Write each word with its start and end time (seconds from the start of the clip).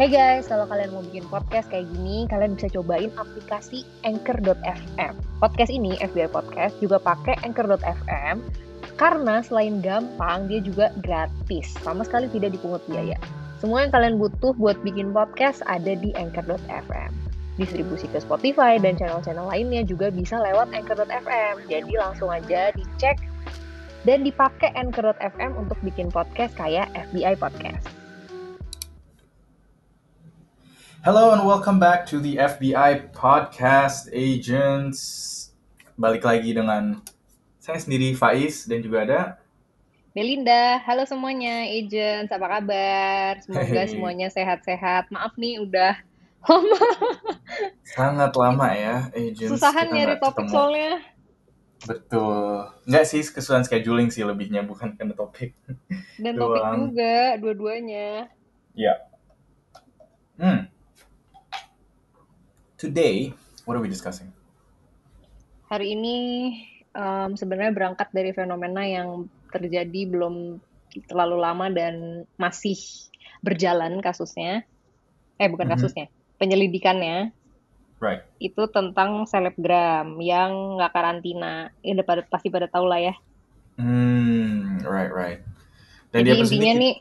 Hey 0.00 0.08
guys, 0.08 0.48
kalau 0.48 0.64
kalian 0.64 0.96
mau 0.96 1.04
bikin 1.04 1.28
podcast 1.28 1.68
kayak 1.68 1.84
gini, 1.92 2.24
kalian 2.32 2.56
bisa 2.56 2.72
cobain 2.72 3.12
aplikasi 3.20 3.84
Anchor.fm. 4.00 5.12
Podcast 5.44 5.68
ini, 5.68 5.92
FBI 6.00 6.32
Podcast, 6.32 6.72
juga 6.80 6.96
pakai 6.96 7.36
Anchor.fm 7.44 8.40
karena 8.96 9.44
selain 9.44 9.84
gampang, 9.84 10.48
dia 10.48 10.64
juga 10.64 10.88
gratis. 11.04 11.76
Sama 11.84 12.08
sekali 12.08 12.32
tidak 12.32 12.56
dipungut 12.56 12.80
biaya. 12.88 13.20
Semua 13.60 13.84
yang 13.84 13.92
kalian 13.92 14.16
butuh 14.16 14.56
buat 14.56 14.80
bikin 14.80 15.12
podcast 15.12 15.60
ada 15.68 15.92
di 15.92 16.16
Anchor.fm. 16.16 17.12
Distribusi 17.60 18.08
ke 18.08 18.24
Spotify 18.24 18.80
dan 18.80 18.96
channel-channel 18.96 19.52
lainnya 19.52 19.84
juga 19.84 20.08
bisa 20.08 20.40
lewat 20.40 20.72
Anchor.fm. 20.72 21.68
Jadi 21.68 21.92
langsung 22.00 22.32
aja 22.32 22.72
dicek 22.72 23.20
dan 24.08 24.24
dipakai 24.24 24.72
Anchor.fm 24.80 25.60
untuk 25.60 25.76
bikin 25.84 26.08
podcast 26.08 26.56
kayak 26.56 26.88
FBI 26.96 27.36
Podcast. 27.36 27.99
Hello 31.00 31.32
and 31.32 31.46
welcome 31.46 31.80
back 31.80 32.04
to 32.12 32.20
the 32.20 32.36
FBI 32.36 33.12
Podcast 33.16 34.08
Agents. 34.12 35.00
Balik 35.96 36.24
lagi 36.24 36.52
dengan 36.52 37.00
saya 37.56 37.80
sendiri 37.80 38.12
Faiz 38.12 38.68
dan 38.68 38.84
juga 38.84 38.98
ada 39.04 39.20
Melinda. 40.12 40.82
Halo 40.82 41.06
semuanya, 41.06 41.64
agents. 41.70 42.34
Apa 42.34 42.58
kabar? 42.58 43.38
Semoga 43.46 43.82
Hey. 43.86 43.88
semuanya 43.88 44.28
sehat-sehat. 44.28 45.08
Maaf 45.08 45.38
nih 45.38 45.62
udah 45.62 45.94
lama. 46.44 46.84
sangat 47.86 48.32
lama 48.34 48.68
ya 48.74 48.96
agents. 49.14 49.56
Susahan 49.56 49.86
kita 49.88 49.94
nyari 49.96 50.14
topik 50.18 50.44
ketemu. 50.44 50.52
soalnya. 50.52 50.92
Betul. 51.80 52.44
Enggak 52.84 53.04
sih 53.08 53.20
kesulitan 53.24 53.64
scheduling 53.64 54.08
sih 54.12 54.20
lebihnya 54.20 54.66
bukan 54.66 54.92
karena 54.98 55.16
topik. 55.16 55.56
Dan 56.20 56.36
topik 56.36 56.60
juga, 56.92 57.40
dua-duanya. 57.40 58.28
Ya. 58.76 59.00
Hmm. 60.36 60.69
Today, 62.80 63.36
what 63.68 63.76
are 63.76 63.82
we 63.84 63.92
discussing? 63.92 64.32
Hari 65.68 65.92
ini 65.92 66.16
em, 66.96 67.36
sebenarnya 67.36 67.76
berangkat 67.76 68.08
dari 68.10 68.32
fenomena 68.32 68.80
yang 68.88 69.28
terjadi 69.52 70.08
belum 70.08 70.56
terlalu 71.04 71.36
lama 71.36 71.68
dan 71.68 72.24
masih 72.40 72.80
berjalan 73.44 74.00
kasusnya. 74.00 74.64
Eh, 75.36 75.48
bukan 75.52 75.68
Mhm. 75.68 75.72
kasusnya, 75.76 76.06
penyelidikannya. 76.40 77.36
Right. 78.00 78.24
itu 78.40 78.64
tentang 78.72 79.28
selebgram 79.28 80.16
yang 80.24 80.80
nggak 80.80 80.88
karantina. 80.88 81.68
Ini 81.84 82.00
udah 82.00 82.06
pada 82.08 82.22
pasti 82.24 82.48
pada 82.48 82.64
tahu 82.64 82.88
lah 82.88 82.96
ya. 82.96 83.14
Hmm, 83.76 84.80
right, 84.80 85.12
right. 85.12 85.40
Dan 86.08 86.24
Jadi 86.24 86.32
di 86.32 86.32
episode 86.32 86.48
intinya 86.56 86.72
nih, 86.80 86.94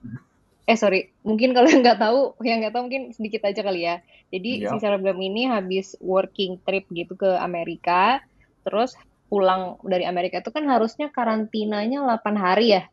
eh 0.69 0.77
sorry, 0.77 1.09
mungkin 1.25 1.57
kalau 1.57 1.65
yang 1.73 1.81
nggak 1.81 1.99
tahu, 1.99 2.37
yang 2.45 2.61
nggak 2.61 2.73
tahu 2.77 2.83
mungkin 2.85 3.09
sedikit 3.17 3.41
aja 3.49 3.61
kali 3.65 3.89
ya. 3.89 3.95
Jadi 4.29 4.49
Iya. 4.61 4.69
si 4.69 4.77
selebgram 4.77 5.17
ini 5.17 5.49
habis 5.49 5.97
working 5.97 6.61
trip 6.61 6.85
gitu 6.93 7.17
ke 7.17 7.29
Amerika, 7.41 8.21
terus 8.61 8.93
pulang 9.29 9.81
dari 9.85 10.05
Amerika 10.05 10.41
itu 10.41 10.53
kan 10.53 10.65
harusnya 10.69 11.09
karantinanya 11.09 12.05
8 12.05 12.35
hari 12.37 12.77
ya. 12.77 12.83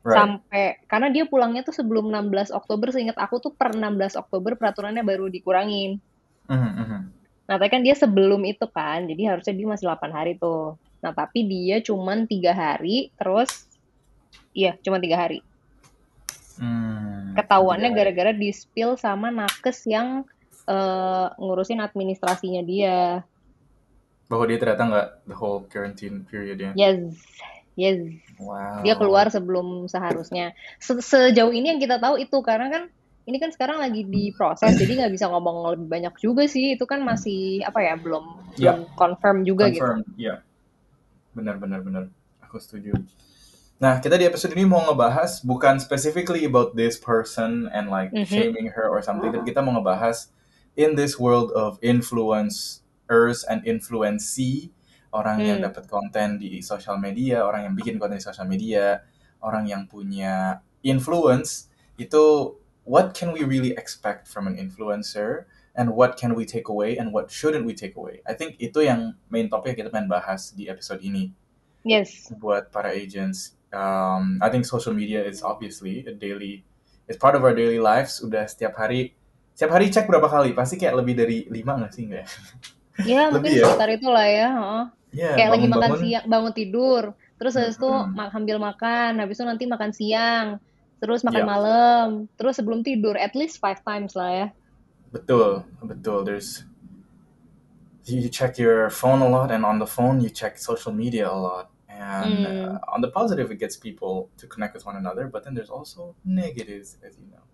right. 0.00 0.16
Sampai 0.16 0.80
karena 0.88 1.08
dia 1.12 1.24
pulangnya 1.28 1.60
tuh 1.60 1.76
sebelum 1.76 2.08
16 2.08 2.48
Oktober, 2.56 2.88
seingat 2.88 3.20
aku 3.20 3.36
tuh 3.44 3.52
per 3.52 3.76
16 3.76 4.16
Oktober 4.16 4.56
peraturannya 4.56 5.04
baru 5.04 5.28
dikurangin. 5.28 6.00
Mhm, 6.48 6.70
mhm. 6.80 7.00
Nah, 7.48 7.56
tapi 7.60 7.68
kan 7.68 7.82
dia 7.84 7.92
sebelum 7.98 8.40
itu 8.48 8.64
kan, 8.70 9.04
jadi 9.10 9.36
harusnya 9.36 9.54
dia 9.58 9.66
masih 9.68 9.84
8 9.90 10.10
hari 10.14 10.32
tuh. 10.40 10.78
Nah, 11.04 11.12
tapi 11.12 11.44
dia 11.44 11.82
cuman 11.84 12.24
tiga 12.30 12.52
hari, 12.56 13.12
terus, 13.18 13.66
iya, 14.54 14.76
cuma 14.84 15.02
tiga 15.02 15.16
hari. 15.26 15.44
Hmm, 16.60 17.32
Ketahuannya 17.34 17.90
hari. 17.90 17.96
gara-gara 17.96 18.32
di-spill 18.36 19.00
sama 19.00 19.32
nakes 19.32 19.88
yang 19.88 20.28
eh, 20.68 21.26
ngurusin 21.40 21.80
administrasinya 21.80 22.62
dia. 22.62 23.24
bahwa 24.30 24.46
dia 24.46 24.62
ternyata 24.62 24.84
nggak 24.86 25.08
the 25.26 25.34
whole 25.34 25.66
quarantine 25.66 26.22
period 26.22 26.54
ya. 26.62 26.70
Yes, 26.78 27.18
yes. 27.74 27.98
Wow. 28.38 28.86
Dia 28.86 28.94
keluar 28.94 29.26
sebelum 29.26 29.90
seharusnya. 29.90 30.54
Se- 30.78 31.02
Sejauh 31.02 31.50
ini 31.50 31.74
yang 31.74 31.82
kita 31.82 31.98
tahu 31.98 32.14
itu, 32.22 32.38
karena 32.38 32.70
kan 32.70 32.82
ini 33.26 33.42
kan 33.42 33.50
sekarang 33.50 33.82
lagi 33.82 34.06
diproses, 34.06 34.78
jadi 34.78 35.02
nggak 35.02 35.12
bisa 35.18 35.26
ngomong 35.34 35.74
lebih 35.74 35.90
banyak 35.90 36.14
juga 36.22 36.46
sih. 36.46 36.78
Itu 36.78 36.86
kan 36.86 37.02
masih, 37.02 37.66
apa 37.66 37.82
ya, 37.82 37.98
belum, 37.98 38.24
Ya. 38.54 38.78
belum 38.78 38.94
confirm 38.94 39.42
juga 39.42 39.66
gitu. 39.66 39.82
Confirm, 39.82 40.06
iya. 40.14 40.46
Benar, 41.34 41.58
benar, 41.58 41.80
benar. 41.82 42.04
Aku 42.46 42.62
setuju. 42.62 42.94
Nah, 43.80 43.96
kita 43.96 44.20
di 44.20 44.28
episode 44.28 44.52
ini 44.52 44.68
mau 44.68 44.84
ngebahas 44.84 45.40
bukan 45.40 45.80
specifically 45.80 46.44
about 46.44 46.76
this 46.76 47.00
person 47.00 47.64
and 47.72 47.88
like 47.88 48.12
Mhm. 48.12 48.28
shaming 48.28 48.68
her 48.76 48.92
or 48.92 49.00
something, 49.00 49.32
tapi 49.32 49.56
kita 49.56 49.64
mau 49.64 49.72
ngebahas 49.80 50.28
in 50.76 51.00
this 51.00 51.16
world 51.16 51.48
of 51.56 51.80
influencers 51.80 53.40
and 53.48 53.64
influencee, 53.64 54.68
orang 55.16 55.48
yang 55.48 55.64
Hmm. 55.64 55.72
dapat 55.72 55.88
konten 55.88 56.36
di 56.36 56.60
sosial 56.60 57.00
media, 57.00 57.40
orang 57.40 57.72
yang 57.72 57.74
bikin 57.74 57.96
konten 57.96 58.20
di 58.20 58.24
sosial 58.24 58.44
media, 58.44 59.00
orang 59.40 59.64
yang 59.64 59.88
punya 59.88 60.60
influence, 60.84 61.72
itu 61.96 62.52
what 62.84 63.16
can 63.16 63.32
we 63.32 63.48
really 63.48 63.72
expect 63.80 64.28
from 64.28 64.44
an 64.44 64.60
influencer 64.60 65.48
and 65.72 65.96
what 65.96 66.20
can 66.20 66.36
we 66.36 66.44
take 66.44 66.68
away 66.68 67.00
and 67.00 67.16
what 67.16 67.32
shouldn't 67.32 67.64
we 67.64 67.72
take 67.72 67.96
away? 67.96 68.20
I 68.28 68.36
think 68.36 68.60
itu 68.60 68.84
yang 68.84 69.16
main 69.32 69.48
topik 69.48 69.72
yang 69.72 69.88
kita 69.88 69.90
pengen 69.96 70.12
bahas 70.12 70.52
di 70.52 70.68
episode 70.68 71.00
ini 71.00 71.32
Yes. 71.80 72.28
buat 72.36 72.68
para 72.68 72.92
agents. 72.92 73.56
Um, 73.70 74.42
I 74.42 74.50
think 74.50 74.66
social 74.66 74.94
media 74.94 75.22
is 75.22 75.42
obviously 75.46 76.02
a 76.06 76.12
daily, 76.14 76.66
it's 77.06 77.18
part 77.18 77.34
of 77.38 77.42
our 77.46 77.54
daily 77.54 77.78
lives. 77.78 78.18
Udah 78.20 78.46
setiap 78.50 78.74
hari, 78.74 79.14
setiap 79.54 79.78
hari 79.78 79.90
cek 79.94 80.10
berapa 80.10 80.26
kali? 80.26 80.50
Pasti 80.58 80.74
kayak 80.80 80.98
lebih 80.98 81.14
dari 81.14 81.38
lima 81.50 81.78
nggak 81.78 81.92
sih 81.94 82.02
nggak? 82.10 82.26
ya? 83.06 83.20
Mungkin 83.34 83.52
Lebih 83.52 83.52
ya? 83.62 83.68
sekitar 83.68 83.88
itulah 83.96 84.26
ya. 84.26 84.48
heeh. 84.50 84.84
Iya, 85.10 85.32
Kayak 85.36 85.50
lagi 85.54 85.66
makan 85.70 85.92
bangun-bangun. 85.94 86.00
siang, 86.02 86.24
bangun 86.26 86.52
tidur, 86.58 87.04
terus 87.38 87.52
habis 87.54 87.76
itu 87.78 87.86
Mm-mm. 87.86 88.12
ma- 88.18 88.32
sambil 88.34 88.58
makan, 88.58 89.10
habis 89.22 89.36
itu 89.38 89.46
nanti 89.46 89.64
makan 89.70 89.92
siang, 89.94 90.46
terus 91.00 91.22
makan 91.22 91.44
Ya. 91.46 91.50
malam, 91.52 92.06
terus 92.36 92.58
sebelum 92.58 92.82
tidur, 92.82 93.14
at 93.14 93.32
least 93.38 93.62
five 93.62 93.78
times 93.86 94.12
lah 94.18 94.30
ya. 94.34 94.46
Betul, 95.10 95.66
betul. 95.82 96.22
There's 96.26 96.64
you 98.04 98.20
you 98.20 98.28
check 98.28 98.58
your 98.58 98.90
phone 98.90 99.20
a 99.22 99.28
lot, 99.28 99.50
and 99.50 99.64
on 99.64 99.78
the 99.78 99.86
phone 99.86 100.20
you 100.20 100.30
check 100.30 100.58
social 100.58 100.92
media 100.92 101.28
a 101.30 101.36
lot. 101.36 101.70
And 102.00 102.48
Hmm. 102.48 102.80
uh, 102.80 102.96
on 102.96 103.04
the 103.04 103.12
positive, 103.12 103.52
it 103.52 103.60
gets 103.60 103.76
people 103.76 104.32
to 104.40 104.48
connect 104.48 104.72
with 104.72 104.88
one 104.88 104.96
another, 104.96 105.28
but 105.28 105.44
then 105.44 105.52
there's 105.52 105.68
also 105.68 106.16
negatives, 106.24 106.96
as 107.04 107.20
you 107.20 107.28
know. 107.28 107.44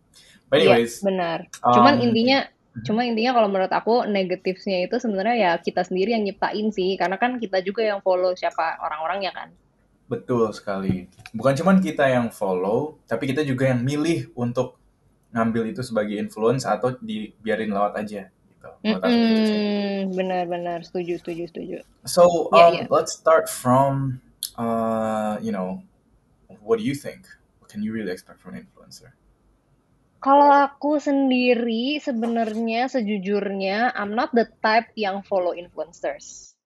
But 0.47 0.63
Iya, 0.63 0.79
anyways, 0.79 1.03
benar. 1.03 1.51
Cuman 1.67 1.99
um, 1.99 2.05
intinya, 2.07 2.47
Mhm. 2.47 2.85
cuma 2.87 3.03
intinya 3.03 3.35
kalau 3.35 3.49
menurut 3.51 3.73
aku 3.73 4.07
negatifnya 4.07 4.87
itu 4.87 5.03
sebenarnya 5.03 5.37
ya 5.37 5.53
kita 5.59 5.83
sendiri 5.83 6.15
yang 6.15 6.23
nyiptain 6.23 6.71
sih, 6.71 6.95
karena 6.95 7.19
kan 7.19 7.43
kita 7.43 7.59
juga 7.61 7.83
yang 7.83 7.99
follow 8.07 8.31
siapa 8.39 8.79
orang-orangnya 8.79 9.35
kan. 9.35 9.51
betul 10.07 10.55
sekali. 10.55 11.11
Bukan 11.35 11.59
cuma 11.59 11.75
kita 11.83 12.07
yang 12.07 12.31
follow, 12.31 13.03
tapi 13.11 13.27
kita 13.27 13.43
juga 13.43 13.75
yang 13.75 13.83
milih 13.83 14.31
untuk 14.39 14.79
ngambil 15.35 15.75
itu 15.75 15.83
sebagai 15.83 16.15
influence 16.15 16.63
atau 16.63 16.95
dibiarin 16.95 17.75
lewat 17.75 17.99
aja. 17.99 18.31
Gitu. 18.31 18.71
Mm-mm, 18.87 20.15
benar-benar 20.15 20.87
setuju, 20.87 21.19
setuju, 21.19 21.45
setuju. 21.51 21.79
So 22.07 22.23
Iya, 22.55 22.65
um, 22.71 22.73
iya. 22.79 22.85
let's 22.87 23.19
start 23.19 23.51
from, 23.51 24.23
uh, 24.59 25.39
you 25.41 25.53
know, 25.53 25.85
what 26.61 26.81
do 26.81 26.85
you 26.85 26.97
think? 26.97 27.29
What 27.61 27.71
can 27.71 27.85
you 27.85 27.93
really 27.93 28.13
expect 28.13 28.41
from 28.41 28.57
an 28.57 28.67
influencer? 28.67 29.13
Kalau 30.21 30.51
aku 30.51 30.99
sendiri 30.99 32.03
sebenarnya 32.03 32.91
sejujurnya 32.91 33.95
I'm 33.95 34.17
not 34.17 34.35
the 34.35 34.49
type 34.65 34.91
yang 34.99 35.23
follow 35.23 35.55
influencers. 35.55 36.57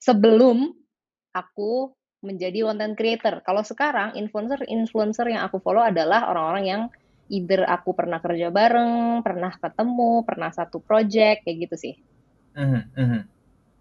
Sebelum 0.00 0.72
aku 1.34 1.92
menjadi 2.22 2.70
content 2.70 2.94
creator. 2.94 3.42
Kalau 3.42 3.66
sekarang 3.66 4.14
influencer-influencer 4.14 5.26
yang 5.26 5.42
aku 5.44 5.58
follow 5.58 5.82
adalah 5.82 6.30
orang-orang 6.30 6.64
yang 6.64 6.82
either 7.28 7.66
aku 7.66 7.92
pernah 7.92 8.22
kerja 8.22 8.54
bareng, 8.54 9.26
pernah 9.26 9.50
ketemu, 9.58 10.22
pernah 10.22 10.50
satu 10.54 10.78
project 10.78 11.42
kayak 11.42 11.56
gitu 11.66 11.76
sih. 11.76 11.94
Mhm, 12.54 12.82
mhm. 12.94 13.20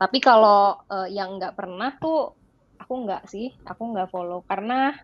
Tapi 0.01 0.17
kalau 0.17 0.81
eh, 0.89 1.13
yang 1.13 1.37
nggak 1.37 1.53
pernah 1.53 1.93
tuh 2.01 2.40
aku 2.81 2.93
nggak 3.05 3.23
sih, 3.29 3.53
aku 3.63 3.81
nggak 3.93 4.09
follow 4.09 4.41
karena 4.49 4.97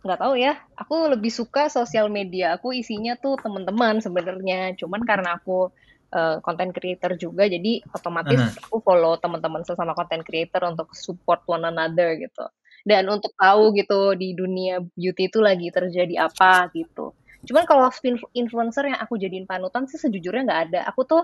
nggak 0.00 0.20
tahu 0.20 0.34
ya. 0.40 0.56
Aku 0.80 1.12
lebih 1.12 1.28
suka 1.30 1.68
sosial 1.68 2.08
media. 2.08 2.56
Aku 2.56 2.72
isinya 2.72 3.14
tuh 3.20 3.36
teman-teman 3.38 4.00
sebenarnya. 4.00 4.74
Cuman 4.80 5.04
karena 5.04 5.36
aku 5.38 5.70
eh, 6.10 6.42
content 6.42 6.74
creator 6.74 7.14
juga, 7.14 7.46
jadi 7.46 7.86
otomatis 7.94 8.42
Mhm. 8.42 8.66
aku 8.66 8.82
follow 8.82 9.14
teman-teman 9.22 9.62
sesama 9.62 9.94
content 9.94 10.26
creator 10.26 10.66
untuk 10.66 10.90
support 10.90 11.46
one 11.46 11.62
another 11.62 12.18
gitu. 12.18 12.50
Dan 12.82 13.06
untuk 13.06 13.30
tahu 13.38 13.70
gitu 13.78 14.18
di 14.18 14.34
dunia 14.34 14.82
beauty 14.82 15.30
itu 15.30 15.38
lagi 15.38 15.70
terjadi 15.70 16.26
apa 16.26 16.66
gitu. 16.74 17.14
Cuman 17.46 17.62
kalau 17.62 17.86
influ- 18.02 18.32
influencer 18.34 18.90
yang 18.90 18.98
aku 18.98 19.22
jadiin 19.22 19.46
panutan 19.46 19.86
sih 19.86 20.02
sejujurnya 20.02 20.42
nggak 20.50 20.62
ada. 20.74 20.80
Aku 20.90 21.06
tuh 21.06 21.22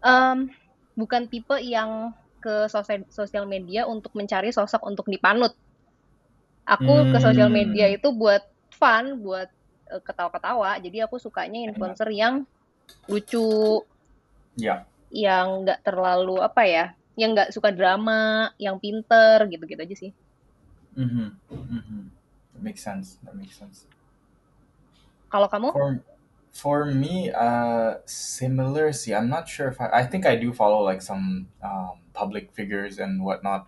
em, 0.00 0.48
bukan 0.96 1.28
tipe 1.28 1.60
yang 1.60 2.16
ke 2.44 2.68
sosial 3.08 3.48
media 3.48 3.88
untuk 3.88 4.12
mencari 4.12 4.52
sosok 4.52 4.84
untuk 4.84 5.08
dipanut. 5.08 5.56
Aku 6.68 7.08
ke 7.08 7.18
sosial 7.20 7.48
media 7.48 7.88
Hmm. 7.88 7.96
itu 7.96 8.08
buat 8.12 8.44
fun, 8.76 9.24
buat 9.24 9.48
eh, 9.88 10.00
ketawa-ketawa. 10.04 10.76
Jadi 10.80 11.00
aku 11.00 11.16
sukanya 11.16 11.64
influencer 11.64 12.08
yang 12.12 12.44
lucu, 13.08 13.80
Ya. 14.56 14.84
yang 15.08 15.64
nggak 15.64 15.80
terlalu 15.84 16.40
apa 16.40 16.62
ya, 16.68 16.84
yang 17.16 17.32
nggak 17.32 17.52
suka 17.52 17.72
drama, 17.72 18.52
yang 18.60 18.76
pinter 18.80 19.44
gitu-gitu 19.48 19.80
aja 19.80 19.96
sih. 19.96 20.12
Mhm. 20.96 21.28
Mhm. 21.48 22.00
That 22.54 22.62
makes 22.62 22.82
sense. 22.84 23.20
That 23.24 23.34
makes 23.36 23.56
sense. 23.56 23.88
Kalau 25.28 25.48
kamu? 25.50 25.68
For 25.72 26.00
for 26.54 26.86
me, 26.86 27.34
uh, 27.34 27.98
similar. 28.06 28.94
See, 28.94 29.10
I'm 29.12 29.28
not 29.28 29.50
sure 29.50 29.66
if 29.68 29.80
I. 29.82 29.90
I 29.90 30.04
think 30.06 30.22
I 30.24 30.38
do 30.38 30.54
follow 30.54 30.80
like 30.86 31.02
some 31.02 31.50
um, 31.60 31.98
public 32.14 32.54
figures 32.54 33.02
and 33.02 33.26
whatnot 33.26 33.66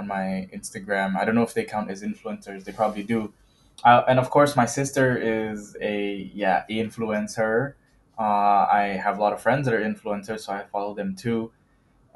on 0.00 0.08
my 0.08 0.48
Instagram. 0.56 1.14
I 1.14 1.28
don't 1.28 1.36
know 1.36 1.44
if 1.44 1.52
they 1.52 1.64
count 1.68 1.92
as 1.92 2.00
influencers. 2.02 2.64
They 2.64 2.72
probably 2.72 3.04
do. 3.04 3.36
Uh, 3.84 4.02
and 4.08 4.16
of 4.18 4.32
course, 4.32 4.56
my 4.56 4.64
sister 4.64 5.12
is 5.16 5.76
a 5.80 6.30
yeah 6.32 6.64
influencer. 6.72 7.76
Uh, 8.16 8.64
I 8.68 8.96
have 9.02 9.18
a 9.18 9.20
lot 9.20 9.32
of 9.36 9.40
friends 9.40 9.64
that 9.68 9.74
are 9.76 9.84
influencers, 9.84 10.48
so 10.48 10.52
I 10.56 10.64
follow 10.72 10.96
them 10.96 11.12
too. 11.16 11.52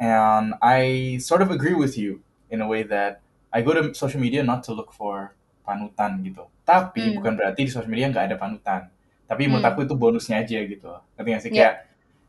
And 0.01 0.55
I 0.61 1.17
sort 1.21 1.41
of 1.41 1.51
agree 1.51 1.75
with 1.75 1.97
you 1.97 2.21
in 2.51 2.61
a 2.61 2.69
way 2.69 2.85
that 2.85 3.21
I 3.53 3.63
go 3.63 3.73
to 3.73 3.93
social 3.95 4.21
media 4.21 4.45
not 4.45 4.65
to 4.65 4.73
look 4.73 4.93
for 4.93 5.33
panutan 5.67 6.21
gitu. 6.25 6.47
Tapi 6.69 7.13
Hmm. 7.13 7.17
bukan 7.21 7.33
berarti 7.41 7.65
di 7.65 7.71
social 7.73 7.89
media 7.89 8.09
nggak 8.13 8.33
ada 8.33 8.37
panutan. 8.37 8.93
Tapi 9.27 9.51
menurut 9.51 9.67
Hmm. 9.67 9.73
aku 9.75 9.81
itu 9.87 9.95
bonusnya 9.99 10.43
aja 10.43 10.59
gitu. 10.63 10.91
Ngerti 11.19 11.29
nggak 11.31 11.43
sih? 11.43 11.51
Iya. 11.51 11.59
Kayak 11.59 11.75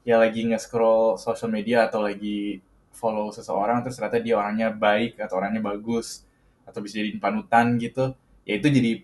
ya 0.07 0.15
lagi 0.17 0.41
nge-scroll 0.49 1.19
social 1.19 1.51
media 1.51 1.85
atau 1.85 2.01
lagi 2.01 2.61
follow 2.95 3.29
seseorang 3.29 3.85
terus 3.85 3.99
ternyata 4.01 4.17
dia 4.17 4.33
orangnya 4.39 4.73
baik 4.73 5.21
atau 5.21 5.37
orangnya 5.37 5.61
bagus 5.61 6.25
atau 6.65 6.81
bisa 6.81 6.97
jadi 6.97 7.13
panutan 7.21 7.77
gitu. 7.77 8.15
Ya 8.47 8.57
itu 8.57 8.67
jadi 8.71 9.03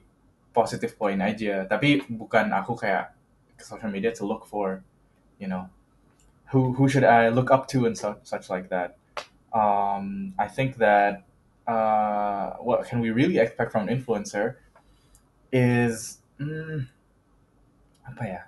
positive 0.56 0.98
point 0.98 1.22
aja. 1.22 1.68
Tapi 1.70 2.02
bukan 2.10 2.50
aku 2.54 2.74
kayak 2.80 3.14
ke 3.58 3.64
social 3.66 3.92
media 3.94 4.10
to 4.10 4.26
look 4.26 4.50
for, 4.50 4.82
you 5.38 5.46
know, 5.46 5.70
who 6.50 6.74
who 6.74 6.90
should 6.90 7.06
I 7.06 7.30
look 7.30 7.54
up 7.54 7.70
to 7.78 7.86
and 7.86 7.94
such 7.94 8.26
such 8.26 8.50
like 8.50 8.70
that. 8.74 8.98
Um, 9.54 10.34
I 10.42 10.50
think 10.50 10.82
that 10.82 11.22
uh, 11.70 12.58
what 12.58 12.90
can 12.90 12.98
we 13.06 13.14
really 13.14 13.38
expect 13.38 13.70
from 13.70 13.86
an 13.86 13.94
influencer 13.94 14.58
is 15.54 16.18
mm, 16.42 16.90
apa 18.08 18.24
ya? 18.28 18.42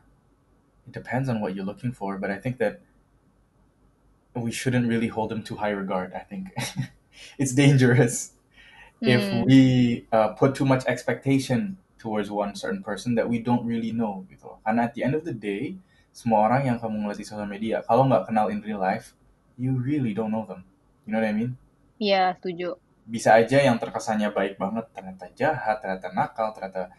It 0.88 0.94
depends 0.94 1.30
on 1.30 1.42
what 1.42 1.56
you're 1.56 1.66
looking 1.66 1.92
for, 1.94 2.18
but 2.18 2.32
I 2.32 2.38
think 2.40 2.58
that 2.60 2.82
we 4.36 4.52
shouldn't 4.52 4.88
really 4.88 5.08
hold 5.08 5.30
them 5.30 5.44
to 5.44 5.56
high 5.56 5.70
regard. 5.70 6.14
I 6.14 6.20
think 6.20 6.54
it's 7.38 7.54
dangerous 7.54 8.34
if 9.06 9.32
Hmm. 9.32 9.46
we 9.48 10.08
uh, 10.12 10.30
put 10.34 10.56
too 10.56 10.66
much 10.66 10.86
expectation 10.88 11.78
towards 12.00 12.32
one 12.32 12.56
certain 12.56 12.84
person 12.84 13.16
that 13.16 13.30
we 13.30 13.40
don't 13.40 13.66
really 13.66 13.92
know 13.94 14.26
gitu. 14.32 14.60
Karena 14.66 14.88
at 14.90 14.94
the 14.96 15.04
end 15.04 15.16
of 15.16 15.26
the 15.26 15.34
day, 15.36 15.78
semua 16.14 16.48
orang 16.48 16.68
yang 16.68 16.78
kamu 16.80 17.06
ngeliat 17.06 17.20
di 17.20 17.28
sosial 17.28 17.50
media, 17.50 17.84
kalau 17.88 18.06
nggak 18.08 18.28
kenal 18.30 18.48
in 18.52 18.62
real 18.64 18.80
life, 18.82 19.16
you 19.58 19.76
really 19.80 20.14
don't 20.14 20.32
know 20.32 20.46
them. 20.48 20.66
You 21.08 21.14
know 21.16 21.22
what 21.22 21.30
I 21.30 21.36
mean? 21.36 21.58
Iya, 22.04 22.22
setuju. 22.40 22.66
Bisa 23.06 23.38
aja 23.38 23.58
yang 23.62 23.78
terkesannya 23.78 24.30
baik 24.34 24.58
banget, 24.58 24.86
ternyata 24.96 25.26
jahat, 25.38 25.78
ternyata 25.82 26.10
nakal, 26.10 26.48
ternyata 26.58 26.90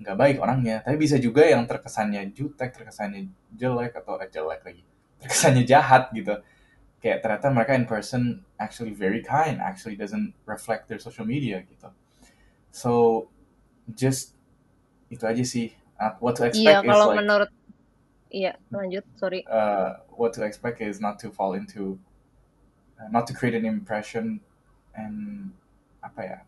nggak 0.00 0.16
baik 0.18 0.36
orangnya. 0.42 0.82
Tapi 0.86 0.96
bisa 0.98 1.16
juga 1.20 1.46
yang 1.46 1.64
terkesannya 1.70 2.30
jutek, 2.34 2.74
terkesannya 2.74 3.30
jelek 3.54 3.94
atau 4.00 4.18
eh, 4.20 4.30
jelek 4.30 4.60
lagi, 4.66 4.82
terkesannya 5.22 5.64
jahat 5.66 6.10
gitu. 6.16 6.34
Kayak 7.02 7.18
ternyata 7.22 7.48
mereka 7.52 7.72
in 7.76 7.86
person 7.86 8.22
actually 8.56 8.94
very 8.96 9.20
kind, 9.20 9.60
actually 9.60 9.94
doesn't 9.94 10.32
reflect 10.48 10.88
their 10.88 10.98
social 10.98 11.28
media 11.28 11.62
gitu. 11.68 11.88
So 12.72 12.90
just 13.92 14.34
itu 15.12 15.24
aja 15.24 15.44
sih. 15.44 15.76
Uh, 15.94 16.16
what 16.18 16.34
to 16.40 16.44
Iya, 16.50 16.82
expect 16.82 16.84
is 16.84 16.90
kalau 16.90 17.06
like 17.14 17.22
menurut 17.22 17.50
Iya, 18.34 18.58
lanjut, 18.74 19.06
sorry. 19.14 19.46
uh, 19.46 20.02
what 20.10 20.34
to 20.34 20.42
expect 20.42 20.82
is 20.82 20.98
not 20.98 21.22
to 21.22 21.30
fall 21.30 21.54
into, 21.54 21.98
uh, 22.98 23.06
not 23.14 23.30
to 23.30 23.34
create 23.34 23.54
an 23.54 23.62
impression, 23.64 24.40
and 24.98 25.54
apa 26.02 26.20
ya? 26.26 26.38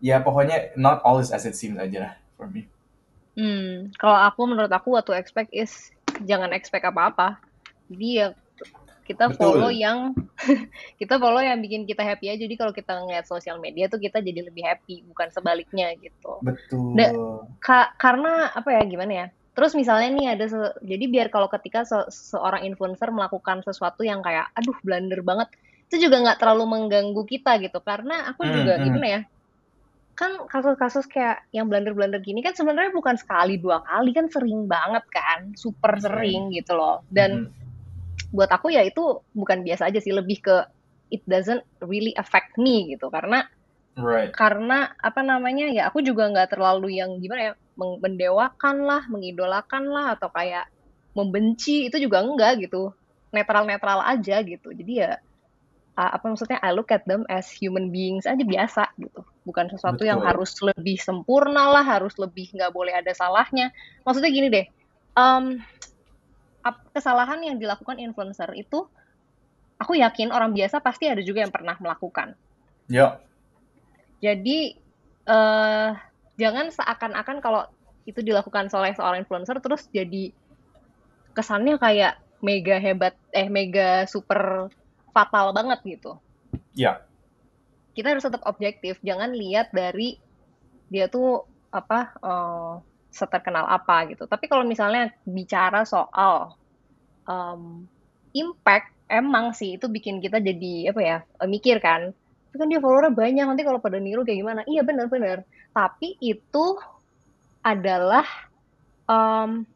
Ya 0.00 0.16
pokoknya 0.24 0.72
not 0.80 1.04
all 1.04 1.20
is 1.20 1.30
as 1.30 1.44
it 1.44 1.54
seems 1.56 1.76
aja 1.78 1.98
lah 2.08 2.12
for 2.36 2.48
me. 2.48 2.68
Hmm, 3.38 3.94
kalau 3.96 4.18
aku 4.28 4.40
menurut 4.50 4.72
aku 4.74 4.88
what 4.94 5.06
to 5.06 5.14
expect 5.14 5.50
is 5.54 5.70
jangan 6.26 6.50
expect 6.52 6.84
apa-apa. 6.84 7.38
Jadi 7.90 8.06
ya 8.20 8.26
kita 9.08 9.32
follow 9.38 9.70
Betul. 9.70 9.74
yang 9.74 10.12
kita 11.00 11.16
follow 11.22 11.42
yang 11.42 11.58
bikin 11.62 11.86
kita 11.88 12.02
happy 12.04 12.30
aja. 12.32 12.42
Jadi 12.44 12.54
kalau 12.58 12.72
kita 12.74 12.92
ngeliat 13.02 13.26
sosial 13.28 13.58
media 13.62 13.86
tuh 13.92 14.00
kita 14.02 14.20
jadi 14.22 14.46
lebih 14.50 14.64
happy, 14.66 15.06
bukan 15.10 15.28
sebaliknya 15.34 15.94
gitu. 16.00 16.42
Betul. 16.42 16.96
Da- 16.96 17.14
Ka- 17.60 17.92
karena 18.00 18.48
apa 18.56 18.72
ya 18.72 18.82
gimana 18.88 19.12
ya? 19.12 19.26
Terus 19.56 19.72
misalnya 19.76 20.08
nih 20.16 20.26
ada 20.36 20.44
se- 20.48 20.76
jadi 20.84 21.04
biar 21.12 21.28
kalau 21.34 21.48
ketika 21.52 21.84
se- 21.84 22.08
seorang 22.32 22.64
influencer 22.68 23.10
melakukan 23.12 23.60
sesuatu 23.66 24.00
yang 24.06 24.20
kayak 24.24 24.48
aduh 24.56 24.76
blunder 24.84 25.20
banget, 25.26 25.48
itu 25.92 26.08
juga 26.08 26.16
nggak 26.24 26.38
terlalu 26.40 26.64
mengganggu 26.72 27.22
kita 27.28 27.60
gitu. 27.64 27.78
Karena 27.84 28.32
aku 28.32 28.42
Hmm, 28.42 28.52
juga 28.52 28.78
hmm. 28.78 28.80
gimana 28.80 29.06
ya? 29.06 29.20
Kan 30.20 30.32
kasus-kasus 30.52 31.08
kayak 31.08 31.48
yang 31.56 31.66
blunder-blunder 31.72 32.20
gini 32.20 32.44
kan 32.44 32.52
sebenarnya 32.52 32.92
bukan 32.92 33.16
sekali 33.16 33.56
dua 33.56 33.80
kali 33.88 34.12
kan 34.12 34.28
sering 34.28 34.68
banget 34.68 35.04
kan, 35.08 35.56
super 35.56 35.96
sering 35.96 36.52
gitu 36.52 36.76
loh. 36.76 37.00
Dan 37.08 37.48
Mhm. 37.48 37.52
buat 38.36 38.50
aku 38.52 38.68
ya 38.76 38.84
itu 38.84 39.02
bukan 39.32 39.64
biasa 39.66 39.88
aja 39.88 39.98
sih, 40.04 40.12
lebih 40.12 40.38
ke 40.44 40.56
it 41.10 41.24
doesn't 41.26 41.64
really 41.82 42.12
affect 42.20 42.52
me 42.60 42.92
gitu. 42.92 43.08
Karena 43.08 43.40
right. 43.98 44.32
karena 44.36 44.92
apa 45.00 45.20
namanya 45.24 45.66
ya 45.72 45.82
aku 45.88 46.04
juga 46.04 46.28
nggak 46.30 46.52
terlalu 46.56 47.00
yang 47.00 47.16
gimana 47.22 47.52
ya 47.52 47.54
mendewakan 47.80 48.76
lah 48.84 49.02
mengidolakan 49.08 49.88
lah 49.88 50.06
atau 50.18 50.28
kayak 50.32 50.68
membenci 51.16 51.88
itu 51.88 51.96
juga 51.96 52.20
enggak 52.22 52.60
gitu 52.60 52.92
netral 53.32 53.64
netral 53.64 54.04
aja 54.04 54.42
gitu 54.44 54.68
jadi 54.76 54.92
ya 54.92 55.12
a- 55.98 56.12
apa 56.18 56.24
maksudnya 56.30 56.58
I 56.62 56.70
look 56.74 56.90
at 56.94 57.02
them 57.06 57.26
as 57.26 57.50
human 57.50 57.90
beings 57.90 58.26
aja 58.28 58.42
biasa 58.42 58.90
gitu 58.98 59.20
bukan 59.42 59.70
sesuatu 59.70 60.06
yang 60.06 60.22
Betul. 60.22 60.28
harus 60.30 60.52
lebih 60.62 60.96
sempurna 61.00 61.70
lah 61.70 61.82
harus 61.82 62.14
lebih 62.18 62.50
nggak 62.54 62.70
boleh 62.70 62.94
ada 62.94 63.10
salahnya 63.14 63.74
maksudnya 64.06 64.30
gini 64.30 64.48
deh 64.50 64.66
ap- 66.60 66.86
kesalahan 66.92 67.40
yang 67.42 67.56
dilakukan 67.58 67.98
influencer 67.98 68.52
itu 68.54 68.86
aku 69.80 69.96
yakin 69.96 70.30
orang 70.30 70.52
biasa 70.52 70.84
pasti 70.84 71.08
ada 71.08 71.24
juga 71.24 71.42
yang 71.42 71.52
pernah 71.52 71.74
melakukan 71.80 72.36
Ya. 72.90 73.22
jadi 74.18 74.74
eh 75.30 75.90
jangan 76.34 76.74
seakan-akan 76.74 77.38
kalau 77.38 77.62
itu 78.02 78.18
dilakukan 78.24 78.66
oleh 78.74 78.92
seorang 78.96 79.22
influencer 79.22 79.62
terus 79.62 79.86
jadi 79.94 80.34
kesannya 81.36 81.78
kayak 81.78 82.18
mega 82.42 82.80
hebat 82.82 83.14
eh 83.30 83.46
mega 83.46 84.08
super 84.10 84.66
fatal 85.10 85.52
banget 85.54 85.78
gitu. 85.86 86.16
Ya. 86.74 87.04
Kita 87.94 88.14
harus 88.14 88.24
tetap 88.24 88.46
objektif, 88.46 89.02
jangan 89.02 89.34
lihat 89.34 89.74
dari 89.74 90.16
dia 90.90 91.06
tuh 91.10 91.44
apa 91.70 92.14
eh 92.18 92.74
seterkenal 93.10 93.66
apa 93.66 94.06
gitu. 94.10 94.30
Tapi 94.30 94.46
kalau 94.46 94.62
misalnya 94.62 95.10
bicara 95.26 95.82
soal 95.82 96.54
em, 97.26 97.86
impact 98.34 98.94
emang 99.10 99.50
sih 99.50 99.74
itu 99.74 99.90
bikin 99.90 100.22
kita 100.22 100.38
jadi 100.38 100.94
apa 100.94 101.00
ya 101.02 101.18
mikir 101.50 101.82
kan 101.82 102.14
itu 102.50 102.56
kan 102.58 102.66
dia 102.70 102.82
followernya 102.82 103.14
banyak 103.14 103.44
nanti 103.46 103.62
kalau 103.66 103.82
pada 103.82 103.98
niru 103.98 104.22
kayak 104.22 104.38
gimana 104.42 104.62
iya 104.70 104.82
benar-benar 104.86 105.42
tapi 105.74 106.14
itu 106.22 106.78
adalah 107.62 108.26
em, 109.06 109.66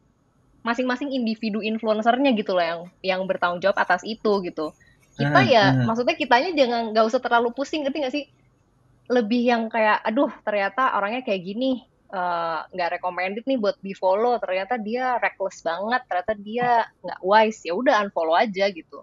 masing-masing 0.65 1.13
individu 1.13 1.61
influencernya 1.61 2.33
gitu 2.33 2.57
loh 2.57 2.65
yang 2.65 2.81
yang 3.03 3.21
bertanggung 3.27 3.61
jawab 3.61 3.77
atas 3.77 4.01
itu 4.07 4.41
gitu 4.43 4.71
kita 5.15 5.39
Mhm, 5.41 5.47
ya 5.47 5.65
mhm. 5.71 5.85
maksudnya 5.87 6.15
kitanya 6.19 6.49
jangan 6.59 6.81
nggak 6.91 7.05
usah 7.09 7.21
terlalu 7.23 7.49
pusing 7.55 7.81
ngerti 7.83 7.97
nggak 8.03 8.15
sih 8.15 8.25
lebih 9.11 9.41
yang 9.45 9.63
kayak 9.69 10.01
aduh 10.01 10.31
ternyata 10.41 10.97
orangnya 10.97 11.21
kayak 11.27 11.41
gini 11.45 11.85
eh, 12.13 12.59
nggak 12.73 12.89
recommended 12.99 13.43
nih 13.45 13.57
buat 13.61 13.77
di 13.81 13.93
follow 13.93 14.37
ternyata 14.41 14.81
dia 14.81 15.17
reckless 15.21 15.61
banget 15.61 16.01
ternyata 16.09 16.33
dia 16.41 16.67
nggak 17.05 17.19
wise 17.21 17.61
ya 17.67 17.73
udah 17.77 17.95
unfollow 18.05 18.35
aja 18.35 18.65
gitu 18.73 18.99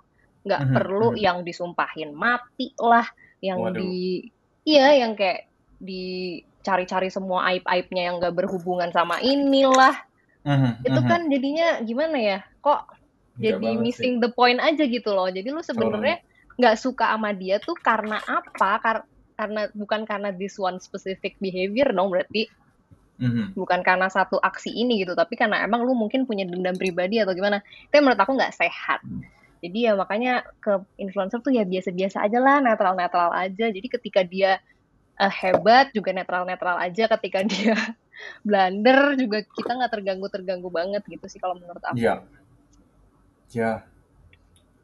nggak 0.47 0.63
Mhm, 0.63 0.75
perlu 0.75 1.09
mhm. 1.15 1.23
yang 1.23 1.39
disumpahin 1.47 2.11
mati 2.15 2.75
lah 2.83 3.07
yang 3.43 3.59
Waduh. 3.63 3.79
di 3.79 4.27
iya 4.67 4.99
yang 5.03 5.15
kayak 5.15 5.47
dicari-cari 5.83 7.11
semua 7.11 7.47
aib-aibnya 7.55 8.03
yang 8.11 8.17
nggak 8.23 8.35
berhubungan 8.39 8.91
sama 8.95 9.19
inilah 9.23 9.95
Mhm, 10.45 10.83
itu 10.83 11.01
kan 11.07 11.21
jadinya 11.31 11.79
gimana 11.87 12.19
ya 12.19 12.39
kok 12.59 12.83
jadi 13.41 13.57
banget 13.59 13.73
sih. 13.73 13.81
missing 13.81 14.15
the 14.21 14.31
point 14.33 14.61
aja 14.61 14.85
gitu 14.85 15.11
loh. 15.13 15.29
Jadi 15.29 15.49
lu 15.49 15.63
sebenarnya 15.65 16.17
nggak 16.61 16.77
suka 16.77 17.17
sama 17.17 17.33
dia 17.33 17.57
tuh 17.63 17.77
karena 17.81 18.21
apa? 18.21 18.71
Kar- 18.81 19.09
karena 19.33 19.67
bukan 19.73 20.05
karena 20.05 20.31
this 20.37 20.61
one 20.61 20.77
specific 20.79 21.37
behavior 21.41 21.89
dong 21.93 22.13
berarti. 22.13 22.49
Mhm. 23.23 23.55
bukan 23.55 23.87
karena 23.87 24.11
satu 24.11 24.41
aksi 24.43 24.73
ini 24.73 25.07
gitu 25.07 25.15
tapi 25.15 25.39
karena 25.39 25.63
emang 25.63 25.87
lu 25.87 25.95
mungkin 25.95 26.27
punya 26.27 26.43
dendam 26.43 26.75
pribadi 26.75 27.23
atau 27.23 27.31
gimana. 27.37 27.63
Itu 27.87 28.03
menurut 28.03 28.19
aku 28.19 28.35
nggak 28.35 28.51
sehat. 28.57 28.99
Jadi 29.63 29.79
ya 29.87 29.95
makanya 29.95 30.43
ke 30.59 30.83
influencer 30.99 31.39
tuh 31.39 31.55
ya 31.55 31.63
biasa-biasa 31.63 32.19
aja 32.27 32.39
lah 32.43 32.59
netral-netral 32.59 33.31
aja. 33.31 33.71
Jadi 33.71 33.87
ketika 33.87 34.27
dia 34.27 34.59
eh, 35.23 35.33
hebat 35.39 35.95
juga 35.95 36.11
netral-netral 36.11 36.83
aja. 36.83 37.07
Ketika 37.07 37.47
dia 37.53 37.79
blunder 38.43 39.15
juga 39.15 39.47
kita 39.47 39.71
nggak 39.71 39.93
terganggu 39.95 40.27
terganggu 40.27 40.69
banget 40.73 41.03
gitu 41.07 41.27
sih 41.31 41.39
kalau 41.39 41.55
menurut 41.55 41.83
aku. 41.87 42.03
Yeah. 42.03 42.27
Yeah. 43.53 43.83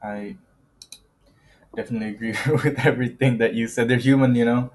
I 0.02 0.36
definitely 1.74 2.14
agree 2.14 2.34
with 2.62 2.78
everything 2.84 3.38
that 3.38 3.54
you 3.54 3.66
said. 3.66 3.88
They're 3.88 3.98
human, 3.98 4.34
you 4.34 4.44
know. 4.44 4.70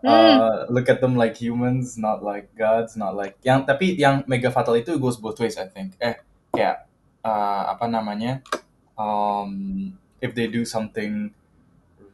Hmm. 0.00 0.08
Uh, 0.08 0.66
look 0.70 0.88
at 0.88 1.00
them 1.00 1.16
like 1.16 1.36
humans, 1.36 1.98
not 1.98 2.22
like 2.22 2.54
gods, 2.54 2.94
not 2.94 3.16
like 3.16 3.34
yang 3.42 3.66
tapi 3.66 3.98
yang 3.98 4.22
mega 4.30 4.46
fatal 4.46 4.78
itu 4.78 4.94
goes 4.94 5.18
both 5.18 5.40
ways, 5.42 5.58
I 5.58 5.66
think. 5.66 5.98
Eh, 5.98 6.14
kayak 6.54 6.86
uh, 7.26 7.74
apa 7.74 7.90
namanya? 7.90 8.46
Um, 8.94 9.98
if 10.22 10.38
they 10.38 10.46
do 10.46 10.62
something 10.62 11.34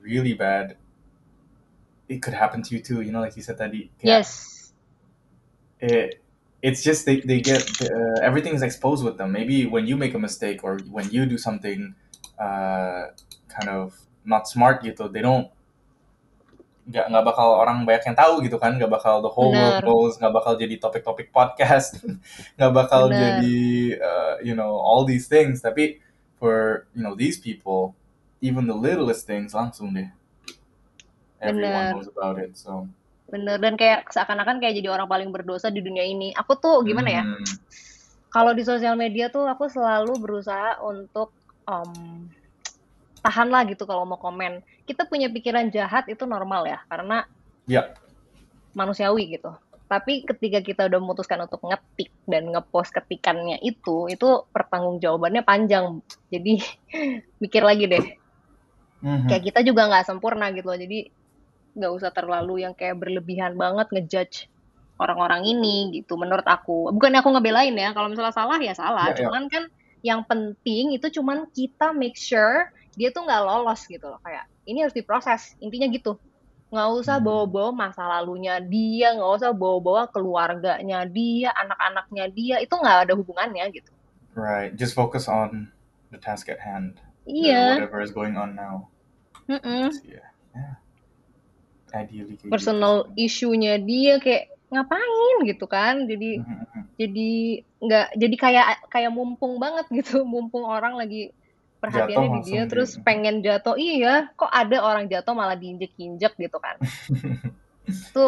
really 0.01 0.33
bad, 0.33 0.81
it 2.09 2.25
could 2.25 2.33
happen 2.33 2.65
to 2.65 2.71
you 2.73 2.81
too. 2.81 3.05
You 3.05 3.13
know, 3.13 3.21
like 3.21 3.37
you 3.37 3.45
said 3.45 3.61
tadi. 3.61 3.93
Kayak, 4.01 4.09
yes 4.25 4.55
it, 5.85 6.21
it's 6.65 6.81
just 6.81 7.05
they, 7.05 7.21
they 7.21 7.45
get 7.45 7.61
uh, 7.85 8.25
everything 8.25 8.55
is 8.57 8.65
exposed 8.65 9.05
with 9.05 9.21
them. 9.21 9.33
Maybe 9.33 9.67
when 9.67 9.87
you 9.87 9.97
make 10.01 10.15
a 10.17 10.19
mistake 10.19 10.65
or 10.65 10.81
when 10.89 11.11
you 11.13 11.27
do 11.29 11.37
something 11.37 11.95
uh, 12.41 13.13
kind 13.53 13.69
of 13.69 13.93
not 14.25 14.49
smart 14.49 14.81
gitu 14.81 15.13
they 15.13 15.21
don't 15.21 15.53
nggak 16.89 17.13
nggak 17.13 17.25
bakal 17.25 17.61
orang 17.61 17.85
banyak 17.85 18.09
yang 18.09 18.17
tahu 18.17 18.41
gitu 18.41 18.57
kan. 18.57 18.81
Nggak 18.81 18.89
bakal 18.97 19.21
the 19.21 19.29
whole 19.29 19.53
world 19.53 19.85
knows 19.85 20.17
nggak 20.17 20.33
bakal 20.33 20.57
jadi 20.57 20.81
topik-topik 20.81 21.29
podcast 21.29 22.01
nggak 22.57 22.73
bakal 22.73 23.13
Bener. 23.13 23.45
jadi 23.45 23.61
uh, 24.01 24.35
you 24.41 24.57
know 24.57 24.73
all 24.81 25.05
these 25.05 25.29
things. 25.29 25.61
Tapi 25.61 26.01
for 26.41 26.89
you 26.97 27.05
know 27.05 27.13
these 27.13 27.37
people 27.37 27.93
even 28.41 28.65
the 28.69 28.77
littlest 28.77 29.29
things 29.29 29.53
langsung 29.53 29.93
deh 29.93 30.09
everyone 31.41 31.73
Bener. 31.73 31.93
knows 31.93 32.09
about 32.09 32.37
it 32.37 32.53
so 32.57 32.89
bener 33.35 33.59
dan 33.59 33.75
kayak 33.75 34.07
seakan-akan 34.15 34.63
kayak 34.63 34.79
jadi 34.79 34.95
orang 34.95 35.11
paling 35.11 35.35
berdosa 35.35 35.67
di 35.75 35.83
dunia 35.83 36.07
ini. 36.07 36.31
Aku 36.39 36.55
tuh 36.55 36.87
gimana 36.87 37.11
ya? 37.11 37.27
Hmm, 37.27 37.43
kalau 38.31 38.55
di 38.55 38.63
sosial 38.63 38.95
media 38.95 39.27
tuh 39.27 39.51
aku 39.51 39.67
selalu 39.67 40.23
berusaha 40.23 40.79
untuk 40.87 41.35
em, 41.67 42.31
tahan 43.27 43.51
lah 43.51 43.67
gitu 43.67 43.83
kalau 43.91 44.07
mau 44.07 44.23
komen. 44.23 44.63
Kita 44.87 45.11
punya 45.11 45.27
pikiran 45.35 45.75
jahat 45.75 46.07
itu 46.07 46.23
normal 46.31 46.71
ya 46.71 46.79
karena 46.87 47.27
ya. 47.67 47.91
manusiawi 48.79 49.35
gitu. 49.35 49.51
Tapi 49.91 50.23
ketika 50.23 50.63
kita 50.63 50.87
udah 50.87 50.99
memutuskan 51.03 51.43
untuk 51.43 51.59
ngetik 51.67 52.15
dan 52.31 52.55
ngepost 52.55 52.95
ketikannya 52.95 53.59
itu 53.67 54.07
itu 54.15 54.47
pertanggungjawabannya 54.55 55.43
panjang. 55.43 55.99
Jadi 56.31 56.63
mikir 57.43 57.67
lagi 57.67 57.91
deh. 57.91 58.07
Mhm. 59.05 59.29
kayak 59.29 59.43
kita 59.53 59.61
juga 59.61 59.85
nggak 59.91 60.07
sempurna 60.09 60.49
gitu 60.57 60.71
loh. 60.71 60.81
Jadi 60.81 61.13
nggak 61.75 61.93
usah 61.93 62.11
terlalu 62.11 62.63
yang 62.63 62.73
kayak 62.73 62.97
berlebihan 62.99 63.55
banget 63.55 63.91
ngejudge 63.91 64.37
orang-orang 64.95 65.43
ini 65.45 65.91
gitu 66.01 66.15
menurut 66.15 66.47
aku 66.47 66.91
bukannya 66.95 67.19
aku 67.19 67.31
ngebelain 67.35 67.75
ya 67.75 67.91
kalau 67.91 68.07
misalnya 68.07 68.31
salah 68.31 68.59
ya 68.63 68.73
salah 68.73 69.11
Ya, 69.11 69.19
ya. 69.19 69.27
cuman 69.27 69.51
kan 69.51 69.65
yang 70.07 70.21
penting 70.23 70.95
itu 70.95 71.11
cuman 71.19 71.51
kita 71.51 71.91
make 71.91 72.15
sure 72.15 72.71
dia 72.95 73.11
tuh 73.11 73.27
nggak 73.27 73.43
lolos 73.43 73.83
gitu 73.91 74.07
loh 74.07 74.23
kayak 74.23 74.47
ini 74.65 74.87
harus 74.87 74.95
diproses 74.95 75.59
intinya 75.59 75.91
gitu 75.91 76.15
nggak 76.71 76.89
usah 76.95 77.19
Hmm. 77.19 77.27
bawa-bawa 77.27 77.71
masa 77.75 78.03
lalunya 78.07 78.63
dia 78.63 79.15
nggak 79.15 79.31
usah 79.35 79.51
bawa-bawa 79.51 80.07
keluarganya 80.11 81.03
dia 81.07 81.51
anak-anaknya 81.55 82.25
dia 82.31 82.57
itu 82.63 82.75
nggak 82.75 83.11
ada 83.11 83.13
hubungannya 83.19 83.67
gitu 83.75 83.91
Right. 84.35 84.75
Just 84.75 84.99
focus 84.99 85.31
on 85.31 85.71
the 86.11 86.19
task 86.19 86.51
at 86.51 86.59
hand. 86.59 86.99
iya 87.25 87.79
Whatever 87.79 88.03
is 88.03 88.11
going 88.11 88.35
on 88.35 88.59
now. 88.59 88.91
mm-mm. 89.47 89.95
Yeah. 90.03 90.27
Yeah. 90.51 90.75
Ideally. 91.95 92.35
kayak 92.37 92.51
personal 92.51 92.95
gitu. 93.15 93.15
issue-nya 93.23 93.79
dia 93.79 94.19
kayak 94.19 94.51
ngapain 94.75 95.37
gitu 95.47 95.71
kan 95.71 96.11
jadi 96.11 96.43
Mhm, 96.43 96.55
mhm. 96.67 96.83
jadi 96.99 97.31
nggak 97.79 98.07
jadi 98.19 98.37
kayak 98.37 98.67
kayak 98.91 99.13
mumpung 99.15 99.63
banget 99.63 99.87
gitu 99.95 100.27
mumpung 100.33 100.67
orang 100.67 100.99
lagi 100.99 101.31
perhatiannya 101.79 102.29
Jatuh 102.29 102.43
di 102.43 102.49
dia 102.51 102.63
di- 102.65 102.71
terus 102.73 102.91
pengen 102.99 103.45
jatuh 103.45 103.77
iya 103.77 104.33
kok 104.35 104.51
ada 104.51 104.83
orang 104.83 105.07
jatuh 105.07 105.37
malah 105.37 105.55
diinjek-injek 105.55 106.35
gitu 106.35 106.59
kan 106.59 106.81
itu 107.85 108.27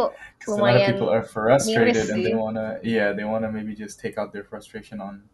lumayan 0.52 0.94
people 0.94 1.08
are 1.08 1.24
frustrated 1.24 2.12
and 2.12 2.20
they 2.22 2.36
wanna, 2.36 2.76
yeah, 2.84 3.16
they 3.16 3.24
wanna 3.24 3.48
maybe 3.48 3.72
just 3.72 3.96
take 3.96 4.20
out 4.20 4.28
their 4.30 4.44
frustration 4.44 5.00
on 5.00 5.24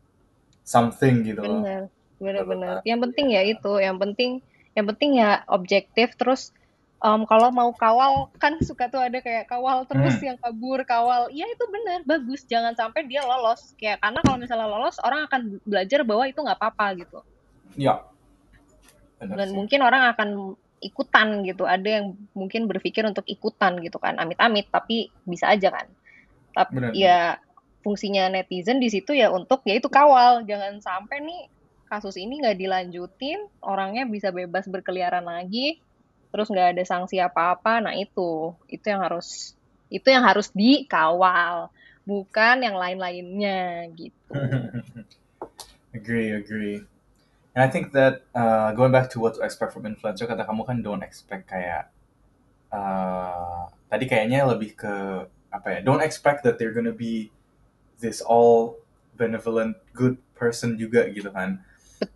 something 0.62 1.26
gitu 1.26 1.42
loh. 1.42 1.60
bener 1.60 1.82
bener-bener 2.22 2.78
yang 2.86 3.02
penting 3.02 3.34
ya 3.34 3.42
itu 3.42 3.72
yang 3.82 3.98
penting 3.98 4.38
yang 4.78 4.86
penting 4.86 5.18
ya 5.18 5.42
objektif 5.50 6.14
terus 6.14 6.54
em, 7.02 7.22
kalau 7.26 7.50
mau 7.50 7.70
kawal 7.74 8.30
kan 8.38 8.62
suka 8.62 8.86
tuh 8.86 9.02
ada 9.02 9.18
kayak 9.18 9.50
kawal 9.50 9.82
terus 9.90 10.16
Hmm. 10.22 10.32
yang 10.32 10.38
kabur 10.38 10.80
kawal. 10.86 11.26
Iya 11.34 11.50
itu 11.50 11.64
bener 11.66 12.00
bagus. 12.06 12.46
Jangan 12.46 12.78
sampai 12.78 13.10
dia 13.10 13.26
lolos. 13.26 13.74
Kayak 13.74 13.98
karena 14.00 14.20
kalau 14.22 14.38
misalnya 14.38 14.68
lolos 14.70 14.96
orang 15.02 15.26
akan 15.26 15.40
belajar 15.66 16.00
bahwa 16.06 16.24
itu 16.30 16.38
nggak 16.38 16.58
apa-apa 16.62 16.86
gitu. 17.02 17.18
Ya. 17.74 18.06
Benar 19.18 19.34
dan 19.38 19.48
sih. 19.50 19.56
mungkin 19.58 19.80
orang 19.82 20.02
akan 20.14 20.28
ikutan 20.82 21.42
gitu. 21.46 21.66
Ada 21.66 21.88
yang 22.02 22.06
mungkin 22.34 22.66
berpikir 22.70 23.02
untuk 23.06 23.26
ikutan 23.26 23.82
gitu 23.82 23.98
kan. 23.98 24.18
Amit-amit 24.22 24.70
tapi 24.70 25.10
bisa 25.26 25.50
aja 25.50 25.74
kan. 25.74 25.86
Tapi 26.54 26.74
Benar. 26.78 26.90
ya 26.94 27.18
fungsinya 27.82 28.30
netizen 28.30 28.78
di 28.78 28.86
situ 28.86 29.10
ya 29.14 29.30
untuk 29.34 29.66
ya 29.66 29.74
itu 29.78 29.90
kawal. 29.90 30.46
Jangan 30.46 30.78
sampai 30.78 31.18
nih 31.22 31.40
kasus 31.90 32.14
ini 32.16 32.40
nggak 32.40 32.56
dilanjutin 32.56 33.42
orangnya 33.60 34.08
bisa 34.08 34.32
bebas 34.32 34.64
berkeliaran 34.64 35.28
lagi 35.28 35.76
terus 36.32 36.48
nggak 36.48 36.74
ada 36.74 36.82
sanksi 36.88 37.20
apa-apa 37.20 37.84
nah 37.84 37.94
itu 37.94 38.56
itu 38.72 38.86
yang 38.88 39.04
harus 39.04 39.52
itu 39.92 40.08
yang 40.08 40.24
harus 40.24 40.48
dikawal 40.56 41.68
bukan 42.08 42.56
yang 42.64 42.74
lain-lainnya 42.74 43.92
gitu 43.92 44.32
agree, 45.94 46.32
agree. 46.32 46.76
And 47.54 47.62
I 47.62 47.68
think 47.68 47.92
that 47.92 48.24
uh, 48.34 48.72
going 48.72 48.92
back 48.92 49.10
to 49.12 49.20
what 49.20 49.36
to 49.36 49.44
expect 49.44 49.72
from 49.72 49.84
influencer, 49.84 50.24
kata 50.24 50.48
kamu 50.48 50.64
kan 50.64 50.80
don't 50.80 51.04
expect 51.04 51.52
kayak 51.52 51.92
uh, 52.72 53.68
tadi 53.92 54.08
kayaknya 54.08 54.48
lebih 54.48 54.72
ke 54.72 54.94
apa 55.52 55.68
ya? 55.68 55.78
Don't 55.84 56.00
expect 56.00 56.48
that 56.48 56.56
they're 56.56 56.72
gonna 56.72 56.96
be 56.96 57.28
this 58.00 58.24
all 58.24 58.80
benevolent 59.20 59.76
good 59.92 60.16
person 60.32 60.80
juga 60.80 61.04
gitu 61.12 61.28
kan. 61.28 61.60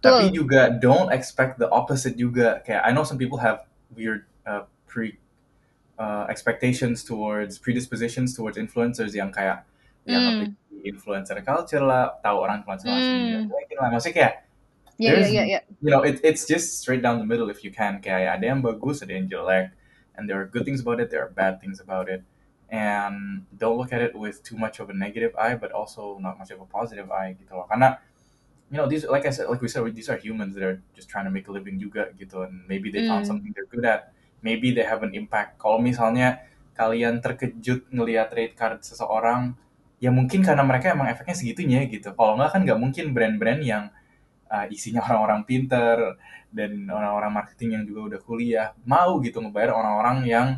Tapi 0.00 0.32
betul 0.32 0.40
juga 0.40 0.72
don't 0.72 1.12
expect 1.12 1.60
the 1.60 1.68
opposite 1.68 2.16
juga. 2.16 2.64
Kayak 2.64 2.88
I 2.88 2.90
know 2.96 3.04
some 3.04 3.20
people 3.20 3.38
have 3.44 3.68
weird 3.94 4.26
uh, 4.46 4.64
pre 4.88 5.18
uh, 5.98 6.26
expectations 6.28 7.04
towards 7.04 7.58
predispositions 7.58 8.34
towards 8.34 8.58
influencers 8.58 9.14
yang 9.14 9.30
kayak 9.30 9.64
yang 10.06 10.22
Hmm. 10.22 10.54
influencer 10.86 11.34
culture 11.42 11.82
lah, 11.82 12.14
tahu 12.22 12.46
orang 12.46 12.62
influencer 12.62 12.86
dijelekin 12.86 13.76
lah. 13.82 13.90
Maksudnya 13.90 14.14
kayak 14.14 14.34
ya 14.96 15.10
ya 15.10 15.10
there's 15.12 15.30
ya 15.34 15.42
ya 15.44 15.60
you 15.82 15.90
know 15.90 16.06
it, 16.06 16.22
it's 16.22 16.46
just 16.46 16.78
straight 16.78 17.02
down 17.02 17.18
the 17.18 17.26
middle 17.26 17.50
if 17.50 17.66
you 17.66 17.74
can. 17.74 17.98
Kayak 17.98 18.38
ada 18.38 18.54
yang 18.54 18.62
bagus, 18.62 19.02
ada 19.02 19.10
yang 19.18 19.26
jelek, 19.26 19.74
and 20.14 20.30
there 20.30 20.38
are 20.38 20.46
good 20.46 20.62
things 20.62 20.78
about 20.78 21.02
it, 21.02 21.10
there 21.10 21.26
are 21.26 21.32
bad 21.34 21.58
things 21.58 21.82
about 21.82 22.06
it. 22.06 22.22
And 22.70 23.46
don't 23.54 23.78
look 23.78 23.90
at 23.90 24.02
it 24.02 24.14
with 24.14 24.42
too 24.42 24.58
much 24.58 24.78
of 24.78 24.90
a 24.90 24.96
negative 24.96 25.34
eye, 25.38 25.54
but 25.58 25.70
also 25.74 26.18
not 26.22 26.38
much 26.38 26.54
of 26.54 26.58
a 26.62 26.68
positive 26.70 27.10
eye 27.10 27.34
gitu 27.38 27.54
loh. 27.54 27.66
Karena 27.66 27.98
you 28.70 28.76
know 28.76 28.86
these 28.90 29.06
like 29.06 29.26
I 29.26 29.32
said 29.34 29.46
like 29.46 29.62
we 29.62 29.68
said 29.70 29.86
these 29.94 30.10
are 30.10 30.18
humans 30.18 30.54
that 30.58 30.64
are 30.66 30.78
just 30.94 31.06
trying 31.08 31.26
to 31.26 31.32
make 31.32 31.46
a 31.46 31.52
living 31.54 31.78
juga 31.78 32.10
gitu. 32.18 32.42
And 32.46 32.66
maybe 32.66 32.90
they 32.90 33.06
found 33.06 33.24
Hmm. 33.24 33.30
something 33.36 33.50
they're 33.54 33.68
good 33.70 33.86
at. 33.86 34.10
Maybe 34.42 34.74
they 34.74 34.84
have 34.86 35.02
an 35.06 35.14
impact. 35.14 35.58
Kalau 35.58 35.78
misalnya 35.78 36.42
kalian 36.76 37.24
terkejut 37.24 37.88
ngelihat 37.88 38.28
rate 38.36 38.54
card 38.58 38.84
seseorang 38.84 39.56
ya 39.96 40.12
mungkin 40.12 40.44
karena 40.44 40.60
mereka 40.60 40.92
emang 40.92 41.08
efeknya 41.08 41.36
segitunya 41.38 41.80
gitu. 41.88 42.12
Kalau 42.12 42.36
nggak 42.36 42.50
kan 42.52 42.60
nggak 42.68 42.78
mungkin 42.80 43.04
brand-brand 43.16 43.62
yang 43.64 43.84
uh, 44.50 44.66
isinya 44.68 45.02
orang-orang 45.08 45.42
pinter 45.48 46.18
dan 46.52 46.88
orang-orang 46.88 47.32
marketing 47.32 47.80
yang 47.80 47.84
juga 47.84 48.00
udah 48.14 48.20
kuliah 48.22 48.68
mau 48.88 49.18
gitu 49.20 49.42
ngebayar 49.42 49.74
orang-orang 49.76 50.18
yang 50.26 50.48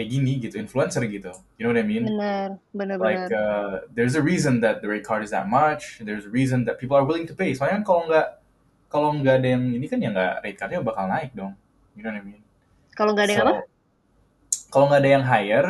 kayak 0.00 0.16
gini 0.16 0.40
gitu 0.40 0.56
influencer 0.56 1.04
gitu. 1.04 1.28
You 1.60 1.68
know 1.68 1.76
what 1.76 1.84
I 1.84 1.84
mean? 1.84 2.08
Benar 2.08 2.56
benar 2.72 2.96
like 2.96 3.28
uh, 3.28 3.84
there's 3.92 4.16
a 4.16 4.24
reason 4.24 4.64
that 4.64 4.80
the 4.80 4.88
rate 4.88 5.04
card 5.04 5.20
is 5.20 5.36
that 5.36 5.44
much. 5.44 6.00
There's 6.00 6.24
a 6.24 6.32
reason 6.32 6.64
that 6.64 6.80
people 6.80 6.96
are 6.96 7.04
willing 7.04 7.28
to 7.28 7.36
pay. 7.36 7.52
Soalnya 7.52 7.84
kan 7.84 7.84
kalau 7.84 8.02
nggak 8.08 8.26
kalau 8.88 9.08
nggak 9.12 9.44
ada 9.44 9.48
yang 9.60 9.64
ini 9.76 9.84
kan 9.84 10.00
ya 10.00 10.08
nggak 10.08 10.32
rate 10.40 10.56
cardnya 10.56 10.80
bakal 10.80 11.04
naik 11.04 11.36
dong. 11.36 11.52
You 11.92 12.00
know 12.00 12.16
what 12.16 12.20
I 12.20 12.24
mean? 12.24 12.40
Kalau 12.96 13.12
nggak 13.12 13.28
ada 13.28 13.34
yang 13.36 13.44
apa? 13.44 13.62
kalau 14.70 14.86
nggak 14.86 15.02
ada 15.02 15.10
yang 15.10 15.24
hire 15.26 15.68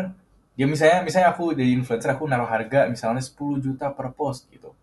ya 0.61 0.65
misalnya 0.69 1.01
misalnya 1.01 1.29
aku 1.33 1.57
jadi 1.57 1.73
influencer 1.73 2.13
aku 2.13 2.29
naruh 2.29 2.45
harga 2.45 2.85
misalnya 2.87 3.25
10 3.25 3.65
juta 3.65 3.89
per 3.91 4.13
post 4.13 4.47
gitu. 4.53 4.77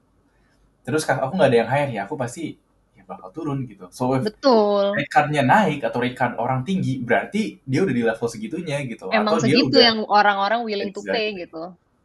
Terus 0.83 1.05
aku 1.05 1.37
nggak 1.37 1.49
ada 1.53 1.59
yang 1.63 1.69
hire 1.69 1.91
ya 1.93 2.01
aku 2.09 2.17
pasti 2.17 2.57
bakal 3.07 3.31
turun 3.31 3.63
gitu 3.63 3.87
so 3.87 4.11
if 4.19 4.27
betul 4.27 4.91
rate 4.91 5.07
cardnya 5.07 5.39
naik 5.41 5.79
atau 5.79 6.03
card 6.11 6.35
orang 6.35 6.67
tinggi 6.67 6.99
berarti 6.99 7.55
dia 7.63 7.79
udah 7.87 7.95
di 7.95 8.03
level 8.03 8.27
segitunya 8.27 8.83
gitu 8.83 9.07
emang 9.15 9.39
atau 9.39 9.47
dia 9.47 9.55
segitu 9.55 9.71
udah 9.71 9.83
yang 9.87 9.99
orang-orang 10.11 10.61
willing 10.67 10.91
to 10.91 10.99
pay 11.07 11.31
Exactly. 11.31 11.43
gitu 11.47 11.63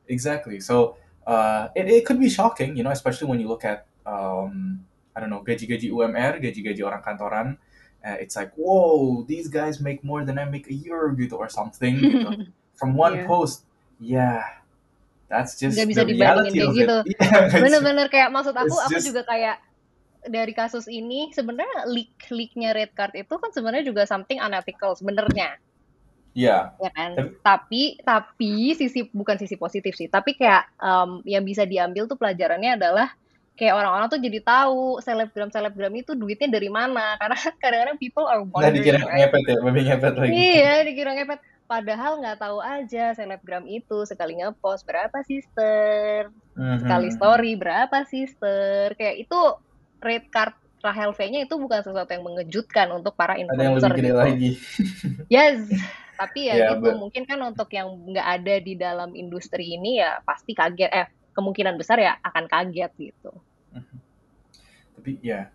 Exactly. 0.09 0.59
So 0.61 0.97
uh, 1.27 1.69
it, 1.75 1.89
it 1.89 2.03
could 2.05 2.21
be 2.21 2.29
shocking, 2.29 2.77
you 2.77 2.83
know, 2.83 2.91
especially 2.91 3.29
when 3.31 3.41
you 3.41 3.49
look 3.49 3.65
at 3.65 3.87
um, 4.07 4.85
I 5.17 5.21
don't 5.21 5.31
know 5.31 5.41
gaji-gaji 5.41 5.89
UMR, 5.89 6.43
gaji-gaji 6.43 6.83
orang 6.85 7.03
kantoran. 7.03 7.57
Uh, 8.03 8.19
it's 8.19 8.35
like, 8.35 8.51
whoa, 8.59 9.23
these 9.25 9.47
guys 9.47 9.79
make 9.81 10.03
more 10.03 10.25
than 10.27 10.39
I 10.39 10.45
make 10.45 10.67
a 10.69 10.75
year 10.75 11.15
gitu 11.15 11.39
or 11.39 11.49
something 11.49 11.97
gitu. 12.03 12.51
From 12.79 12.99
one 12.99 13.23
Iya. 13.23 13.27
post, 13.31 13.63
yeah. 14.03 14.43
that's 15.33 15.57
just 15.57 15.79
nggak 15.79 15.89
bisa 15.89 16.03
dibandingin 16.05 16.53
kayak 16.53 16.73
gitu. 16.77 16.97
Yeah, 17.23 17.49
bener-bener 17.49 18.07
kayak 18.13 18.29
maksud 18.35 18.53
aku 18.53 18.75
aku 18.75 18.93
just- 19.01 19.07
juga 19.09 19.23
kayak 19.25 19.63
dari 20.23 20.53
kasus 20.53 20.87
ini 20.87 21.31
sebenarnya 21.31 21.87
leak 21.87 22.15
leaknya 22.31 22.71
red 22.71 22.95
card 22.95 23.15
itu 23.15 23.35
kan 23.35 23.51
sebenarnya 23.51 23.85
juga 23.85 24.07
something 24.07 24.39
unethical 24.39 24.95
sebenarnya 24.95 25.59
yeah, 26.33 26.73
ya 26.79 26.91
kan 26.95 27.19
Tapi- 27.43 27.99
tapi 28.01 28.55
sisi 28.73 29.11
bukan 29.11 29.37
sisi 29.37 29.59
positif 29.59 29.93
sih 29.95 30.07
tapi 30.07 30.33
kayak 30.33 30.71
em, 30.79 31.21
yang 31.27 31.43
bisa 31.43 31.67
diambil 31.67 32.07
tuh 32.07 32.17
pelajarannya 32.17 32.79
adalah 32.79 33.11
kayak 33.53 33.77
orang-orang 33.77 34.09
tuh 34.09 34.17
jadi 34.17 34.41
tahu 34.41 34.97
selebgram 34.99 35.53
selebgram 35.53 35.93
itu 35.93 36.17
duitnya 36.17 36.49
dari 36.49 36.73
mana 36.73 37.15
karena 37.21 37.37
kadang-kadang 37.61 37.99
people 38.01 38.25
are 38.25 38.41
Nah 38.41 38.49
wondering 38.49 38.81
dikira 38.81 38.99
right? 39.03 39.29
ngepet 39.29 39.43
ya, 39.45 39.57
babi 39.61 39.81
ngepet 39.85 40.15
lagi. 40.17 40.33
Iya, 40.33 40.73
dikira 40.83 41.11
ngepet. 41.13 41.41
Padahal 41.63 42.13
nggak 42.21 42.37
tahu 42.37 42.59
aja 42.61 43.13
selebgram 43.13 43.65
itu 43.65 44.05
sekali 44.05 44.41
ngepost 44.41 44.85
berapa 44.85 45.21
sister, 45.25 46.29
Mhm. 46.53 46.85
sekali 46.85 47.09
story 47.13 47.53
berapa 47.57 47.99
sister. 48.05 48.93
Kayak 48.93 49.25
itu 49.25 49.41
rate 50.03 50.29
card 50.29 50.53
Rahel 50.83 51.15
V-nya 51.15 51.47
itu 51.47 51.55
bukan 51.55 51.79
sesuatu 51.79 52.11
yang 52.11 52.27
mengejutkan 52.27 52.91
untuk 52.91 53.15
para 53.15 53.39
Ada 53.39 53.47
yang 53.55 53.79
influencer 53.79 53.89
lebih 53.89 54.03
gede 54.03 54.11
gitu. 54.11 54.19
lagi. 54.19 54.51
Yes, 55.31 55.59
tapi 56.19 56.51
ya 56.51 56.55
Ya, 56.55 56.67
gitu 56.75 56.91
but- 56.91 56.99
mungkin 56.99 57.23
kan 57.23 57.39
untuk 57.41 57.71
yang 57.71 57.87
nggak 57.87 58.27
ada 58.27 58.55
di 58.59 58.75
dalam 58.75 59.15
industri 59.15 59.79
ini 59.79 60.03
ya 60.03 60.19
pasti 60.23 60.53
kaget. 60.53 60.91
Eh 60.91 61.07
kemungkinan 61.33 61.79
besar 61.79 61.97
ya 61.97 62.19
akan 62.21 62.45
kaget 62.45 62.93
gitu. 62.99 63.31
Tapi 64.93 65.23
ya, 65.23 65.49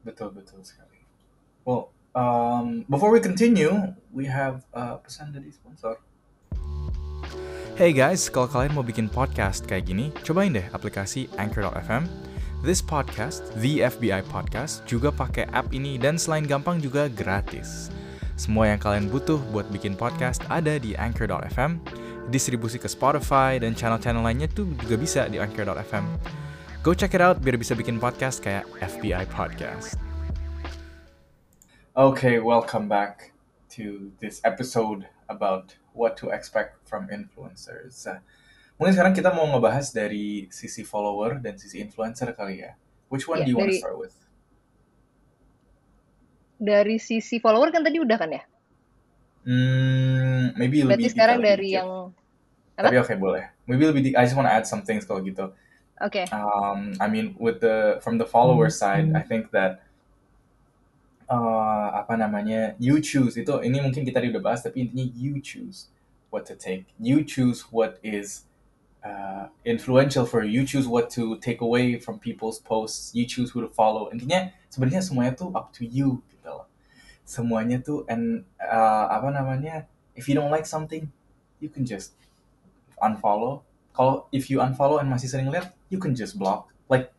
betul 0.00 0.30
betul 0.30 0.60
sekali. 0.60 1.00
Well, 1.64 1.90
um, 2.12 2.84
before 2.86 3.08
we 3.08 3.18
continue, 3.18 3.96
we 4.12 4.28
have 4.28 4.60
uh, 4.70 5.00
pesan 5.00 5.32
dari 5.32 5.48
sponsor. 5.50 5.98
Hey 7.76 7.92
guys, 7.92 8.28
kalau 8.28 8.48
kalian 8.48 8.72
mau 8.72 8.80
bikin 8.80 9.08
podcast 9.08 9.64
kayak 9.64 9.88
gini, 9.88 10.08
cobain 10.20 10.52
deh 10.52 10.64
aplikasi 10.70 11.28
Anchor.fm. 11.36 12.35
This 12.64 12.80
podcast, 12.80 13.52
The 13.60 13.84
FBI 13.84 14.24
Podcast, 14.32 14.80
juga 14.88 15.12
pakai 15.12 15.44
app 15.52 15.68
ini 15.76 16.00
dan 16.00 16.16
selain 16.16 16.48
gampang 16.48 16.80
juga 16.80 17.04
gratis. 17.12 17.92
Semua 18.40 18.72
yang 18.72 18.80
kalian 18.80 19.12
butuh 19.12 19.36
buat 19.52 19.68
bikin 19.68 19.92
podcast 19.92 20.40
ada 20.48 20.80
di 20.80 20.96
Anchor.fm, 20.96 21.76
distribusi 22.32 22.80
ke 22.80 22.88
Spotify 22.88 23.60
dan 23.60 23.76
channel-channel 23.76 24.24
lainnya 24.24 24.48
tuh 24.48 24.72
juga 24.80 24.96
bisa 24.96 25.28
di 25.28 25.36
Anchor.fm. 25.36 26.08
Go 26.80 26.96
check 26.96 27.12
it 27.12 27.20
out 27.20 27.44
biar 27.44 27.60
bisa 27.60 27.76
bikin 27.76 28.00
podcast 28.00 28.40
kayak 28.40 28.64
FBI 28.80 29.28
Podcast. 29.28 30.00
Okay, 31.92 32.40
welcome 32.40 32.88
back 32.88 33.36
to 33.76 34.08
this 34.24 34.40
episode 34.48 35.04
about 35.28 35.76
what 35.92 36.16
to 36.16 36.32
expect 36.32 36.80
from 36.88 37.04
influencers. 37.12 38.08
Uh, 38.08 38.24
mungkin 38.76 38.92
sekarang 38.92 39.14
kita 39.16 39.32
mau 39.32 39.48
ngebahas 39.48 39.92
dari 39.92 40.48
sisi 40.52 40.84
follower 40.84 41.40
dan 41.40 41.56
sisi 41.56 41.80
influencer 41.80 42.32
kali 42.36 42.64
ya. 42.64 42.76
Which 43.08 43.24
one 43.24 43.42
Ya, 43.42 43.46
do 43.46 43.50
you 43.52 43.56
want 43.56 43.72
to 43.72 43.80
start 43.80 43.96
with? 43.96 44.14
Dari 46.56 46.96
sisi 46.96 47.36
follower 47.40 47.68
kan 47.68 47.84
tadi 47.84 48.00
udah 48.00 48.16
kan 48.16 48.30
ya? 48.32 48.42
Hmm, 49.46 50.56
maybe 50.58 50.82
lebih 50.82 50.98
Berarti 50.98 51.08
sekarang 51.12 51.38
detail 51.38 51.52
dari 51.54 51.68
yang 51.78 51.90
Tapi 52.76 52.96
oke 53.00 53.14
boleh. 53.16 53.44
Maybe 53.64 53.84
lebih. 53.88 54.02
di- 54.10 54.16
I 54.16 54.28
just 54.28 54.36
want 54.36 54.50
to 54.50 54.52
add 54.52 54.68
some 54.68 54.84
things 54.84 55.08
kalau 55.08 55.24
gitu. 55.24 55.52
oke. 56.02 56.22
um, 56.28 56.92
I 57.00 57.06
mean, 57.08 57.32
with 57.40 57.64
the 57.64 58.02
from 58.04 58.20
the 58.20 58.28
follower 58.28 58.68
side, 58.68 59.16
I 59.16 59.24
think 59.24 59.48
that 59.56 59.80
uh, 61.30 61.88
apa 61.96 62.18
namanya, 62.20 62.76
you 62.76 63.00
choose 63.00 63.38
itu 63.38 63.52
ini 63.64 63.80
mungkin 63.80 64.04
kita 64.04 64.20
udah 64.20 64.42
bahas, 64.42 64.60
tapi 64.60 64.84
intinya 64.86 65.08
you 65.14 65.40
choose 65.40 65.88
what 66.28 66.44
to 66.48 66.54
take. 66.58 66.90
You 67.00 67.24
choose 67.24 67.64
what 67.72 67.96
is 68.04 68.45
uh, 69.06 69.44
influential 69.64 70.26
for 70.26 70.42
you. 70.42 70.60
You 70.60 70.62
choose 70.66 70.86
what 70.90 71.06
to 71.14 71.38
take 71.38 71.60
away 71.62 71.98
from 72.02 72.18
people's 72.18 72.58
posts. 72.58 73.14
You 73.14 73.24
choose 73.26 73.50
who 73.54 73.62
to 73.62 73.70
follow. 73.70 74.10
Intinya 74.10 74.50
sebenarnya 74.74 75.02
semuanya 75.06 75.32
tuh 75.38 75.50
up 75.54 75.70
to 75.78 75.86
you 75.86 76.26
gitu 76.34 76.48
loh. 76.50 76.66
Semuanya 77.22 77.78
tuh 77.82 78.02
and 78.10 78.44
uh, 78.58 79.06
apa 79.14 79.30
namanya, 79.30 79.86
if 80.18 80.26
you 80.26 80.34
don't 80.34 80.50
like 80.50 80.66
something, 80.66 81.10
you 81.62 81.70
can 81.70 81.86
just 81.86 82.18
unfollow. 83.02 83.62
Kalau 83.96 84.28
if 84.32 84.50
you 84.52 84.60
unfollow 84.60 85.00
and 85.00 85.08
masih 85.08 85.28
sering 85.30 85.48
lihat, 85.48 85.72
you 85.88 85.98
can 85.98 86.12
just 86.14 86.36
block. 86.38 86.68
Like 86.88 87.12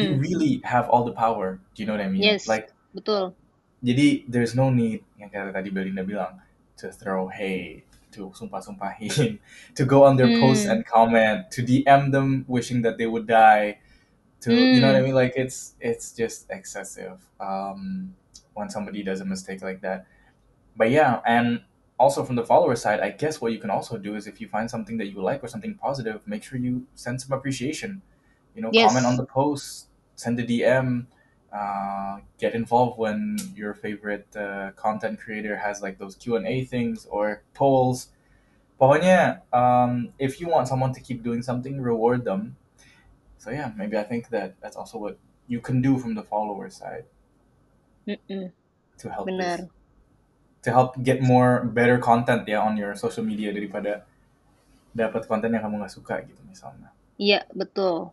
you 0.00 0.12
Hmm, 0.12 0.20
really 0.20 0.60
have 0.64 0.88
all 0.88 1.04
the 1.04 1.12
power. 1.16 1.60
Do 1.74 1.76
you 1.82 1.86
know 1.88 1.96
what 1.96 2.04
I 2.04 2.12
mean? 2.12 2.28
Yes. 2.28 2.46
Like 2.46 2.72
betul. 2.92 3.34
jadi 3.82 4.24
there's 4.30 4.54
no 4.54 4.70
need 4.70 5.02
yang 5.18 5.28
kayak 5.32 5.52
tadi 5.54 5.68
Belinda 5.74 6.06
bilang 6.06 6.38
to 6.78 6.88
throw 6.94 7.28
hate, 7.28 7.84
to 8.12 8.30
sumpah-sumpahin, 8.30 9.40
to 9.74 9.84
go 9.84 10.04
on 10.04 10.16
their 10.16 10.30
posts 10.30 10.64
Hmm. 10.64 10.70
and 10.70 10.86
comment, 10.86 11.50
to 11.52 11.62
DM 11.62 12.10
them 12.10 12.44
wishing 12.48 12.82
that 12.82 12.98
they 12.98 13.06
would 13.06 13.26
die, 13.26 13.80
to 14.40 14.68
you 14.72 14.80
know 14.80 14.88
what 14.88 14.96
I 14.96 15.00
Hmm. 15.00 15.02
mean? 15.02 15.14
Like 15.14 15.34
it's 15.36 15.74
it's 15.80 16.12
just 16.14 16.50
excessive. 16.50 17.28
Um, 17.40 18.16
when 18.54 18.70
somebody 18.70 19.02
does 19.02 19.20
a 19.20 19.24
mistake 19.24 19.62
like 19.62 19.80
that. 19.82 20.06
But 20.76 20.90
yeah, 20.90 21.20
and 21.26 21.62
also 21.98 22.24
from 22.24 22.36
the 22.36 22.44
follower 22.44 22.76
side, 22.76 23.00
I 23.00 23.10
guess 23.10 23.40
what 23.40 23.52
you 23.52 23.58
can 23.58 23.70
also 23.70 23.98
do 23.98 24.14
is 24.16 24.26
if 24.26 24.40
you 24.40 24.48
find 24.48 24.70
something 24.70 24.96
that 24.98 25.06
you 25.08 25.22
like 25.22 25.44
or 25.44 25.48
something 25.48 25.74
positive, 25.74 26.26
make 26.26 26.42
sure 26.42 26.58
you 26.58 26.86
send 26.94 27.20
some 27.20 27.32
appreciation. 27.36 28.02
You 28.54 28.62
know, 28.62 28.72
Yes. 28.72 28.92
comment 28.92 29.06
on 29.06 29.16
the 29.16 29.26
post, 29.26 29.88
send 30.16 30.38
a 30.40 30.44
DM, 30.44 31.06
uh, 31.52 32.18
get 32.38 32.54
involved 32.54 32.98
when 32.98 33.36
your 33.54 33.74
favorite 33.74 34.26
uh, 34.36 34.72
content 34.76 35.20
creator 35.20 35.56
has 35.56 35.82
like 35.82 35.98
those 35.98 36.16
Q 36.16 36.36
and 36.36 36.46
A 36.46 36.64
things 36.64 37.06
or 37.10 37.42
polls. 37.54 38.08
Pokoknya, 38.80 39.42
um, 39.52 40.10
if 40.18 40.40
you 40.40 40.48
want 40.48 40.68
someone 40.68 40.92
to 40.94 41.00
keep 41.00 41.22
doing 41.22 41.42
something, 41.42 41.80
reward 41.80 42.24
them. 42.24 42.56
So 43.38 43.50
yeah, 43.50 43.72
maybe 43.76 43.96
I 43.98 44.04
think 44.04 44.30
that 44.30 44.54
that's 44.60 44.76
also 44.76 44.98
what 44.98 45.18
you 45.48 45.60
can 45.60 45.82
do 45.82 45.98
from 45.98 46.14
the 46.14 46.22
follower 46.22 46.70
side 46.70 47.04
Mm-mm, 48.06 48.52
to 48.98 49.10
help 49.10 49.36
this 49.36 49.58
benar. 49.58 49.68
to 50.62 50.70
help 50.70 51.02
get 51.02 51.20
more 51.22 51.64
better 51.64 51.98
content 51.98 52.46
ya 52.48 52.62
on 52.62 52.76
your 52.78 52.94
social 52.94 53.24
media 53.24 53.50
daripada 53.52 54.06
dapat 54.94 55.26
konten 55.30 55.52
yang 55.54 55.64
kamu 55.64 55.82
nggak 55.82 55.94
suka 55.94 56.14
gitu 56.24 56.42
misalnya. 56.48 56.90
Iya, 57.24 57.40
betul. 57.60 58.12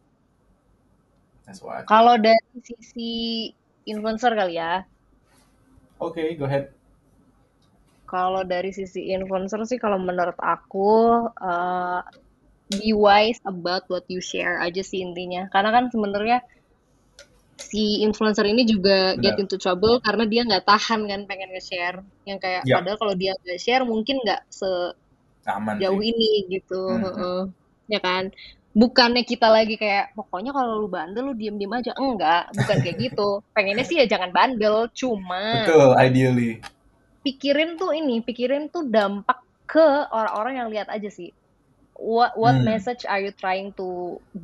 Kalau 1.87 2.15
dari 2.21 2.57
sisi 2.61 3.11
influencer 3.85 4.31
kali 4.37 4.55
ya, 4.59 4.83
Okay, 5.99 6.35
go 6.39 6.47
ahead. 6.47 6.71
kalau 8.09 8.41
dari 8.41 8.73
sisi 8.73 9.13
influencer 9.13 9.61
sih 9.69 9.77
kalau 9.77 10.01
menurut 10.01 10.33
aku 10.41 11.29
uh, 11.29 12.01
be 12.69 12.89
wise 12.93 13.37
about 13.45 13.85
what 13.89 14.01
you 14.09 14.17
share 14.17 14.57
aja 14.65 14.81
sih 14.81 15.05
intinya. 15.05 15.45
Karena 15.53 15.69
kan 15.69 15.93
sebenarnya 15.93 16.41
si 17.59 18.01
influencer 18.01 18.49
ini 18.49 18.65
juga 18.65 19.13
get 19.19 19.37
Benar. 19.37 19.41
into 19.45 19.57
trouble 19.61 20.01
karena 20.01 20.25
dia 20.25 20.41
nggak 20.47 20.65
tahan 20.65 21.05
kan 21.05 21.21
pengen 21.29 21.49
nge-share. 21.53 22.01
Yang 22.25 22.39
kayak 22.41 22.61
Ya. 22.65 22.75
padahal 22.81 22.97
kalau 22.97 23.13
dia 23.13 23.33
nggak 23.45 23.59
share 23.61 23.83
mungkin 23.85 24.15
nggak 24.25 24.41
sejauh 24.49 24.95
Aman 25.45 25.77
sih. 25.77 26.09
ini 26.09 26.31
gitu. 26.49 26.81
Mhm. 26.81 27.03
heeh. 27.03 27.41
Ya 27.89 27.99
kan? 28.01 28.23
Bukannya 28.73 29.25
kita 29.25 29.49
lagi 29.49 29.75
kayak 29.81 30.13
pokoknya 30.17 30.51
kalau 30.53 30.79
lu 30.85 30.87
bandel 30.89 31.23
lu 31.29 31.33
diem-diem 31.35 31.73
aja. 31.73 31.91
Enggak, 31.97 32.53
bukan 32.53 32.77
kayak 32.83 32.97
gitu. 33.11 33.41
Pengennya 33.53 33.83
sih 33.85 33.97
ya 33.99 34.05
jangan 34.09 34.31
bandel, 34.31 34.87
cuma 34.93 35.41
Betul, 35.53 35.89
ideally. 35.97 36.61
pikirin 37.25 37.77
tuh 37.79 37.91
ini, 37.95 38.21
pikirin 38.23 38.71
tuh 38.73 38.87
dampak 38.87 39.39
ke 39.69 39.85
orang-orang 40.11 40.53
yang 40.59 40.69
lihat 40.73 40.87
aja 40.89 41.09
sih. 41.11 41.29
What 41.99 42.33
what 42.39 42.57
Hmm. 42.57 42.63
message 42.63 43.03
are 43.11 43.19
you 43.19 43.33
trying 43.35 43.75
to 43.79 43.87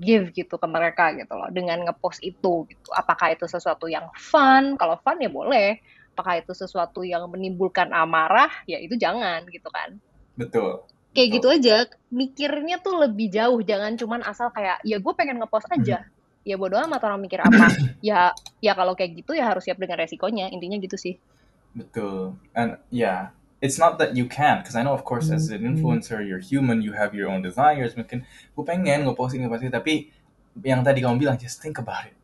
give 0.05 0.35
gitu 0.35 0.55
ke 0.59 0.67
mereka 0.67 1.15
gitu 1.15 1.33
loh 1.39 1.49
dengan 1.57 1.87
ngepost 1.87 2.19
itu 2.23 2.67
gitu. 2.71 2.89
Apakah 3.01 3.27
itu 3.35 3.45
sesuatu 3.47 3.87
yang 3.87 4.07
fun? 4.31 4.75
Kalau 4.79 4.99
fun 5.03 5.17
ya 5.23 5.31
boleh. 5.31 5.79
Apakah 6.15 6.35
itu 6.43 6.51
sesuatu 6.55 7.01
yang 7.07 7.23
menimbulkan 7.31 7.91
amarah? 7.95 8.51
Ya 8.67 8.77
itu 8.83 8.95
jangan 8.99 9.47
gitu 9.51 9.69
kan. 9.71 9.99
Betul. 10.37 10.85
Kayak 11.15 11.29
gitu 11.39 11.47
aja, 11.47 11.87
mikirnya 12.11 12.83
tuh 12.83 12.99
lebih 12.99 13.31
jauh, 13.31 13.63
jangan 13.63 13.95
cuman 13.95 14.19
asal 14.27 14.51
kayak 14.51 14.83
ya 14.83 14.99
gue 14.99 15.13
pengen 15.15 15.39
ngepost 15.39 15.71
aja. 15.71 16.03
Ya 16.43 16.55
bodo 16.59 16.75
amat 16.75 17.01
orang 17.07 17.23
mikir 17.23 17.39
apa. 17.39 17.71
ya 18.05 18.35
ya 18.59 18.75
kalau 18.75 18.93
kayak 18.93 19.23
gitu 19.23 19.31
ya 19.31 19.47
harus 19.47 19.63
siap 19.63 19.79
dengan 19.79 20.03
resikonya. 20.03 20.51
Intinya 20.51 20.75
gitu 20.77 20.99
sih. 20.99 21.15
Betul. 21.71 22.35
And 22.51 22.75
yeah, 22.91 23.31
it's 23.63 23.79
not 23.79 23.97
that 23.97 24.15
you 24.15 24.27
can't, 24.27 24.61
because 24.61 24.75
I 24.75 24.83
know 24.83 24.93
of 24.93 25.03
course 25.07 25.31
as 25.31 25.49
an 25.49 25.63
influencer 25.63 26.19
you're 26.19 26.43
human, 26.43 26.83
you 26.83 26.93
have 26.93 27.15
your 27.15 27.31
own 27.31 27.41
desires. 27.41 27.95
Mungkin 27.95 28.27
gue 28.27 28.63
pengen 28.67 29.07
ngeposting 29.07 29.41
ngeposting, 29.41 29.71
tapi 29.71 30.11
yang 30.63 30.83
tadi 30.83 31.03
kamu 31.03 31.19
bilang 31.19 31.39
just 31.39 31.63
think 31.63 31.79
about 31.79 32.07
it. 32.07 32.15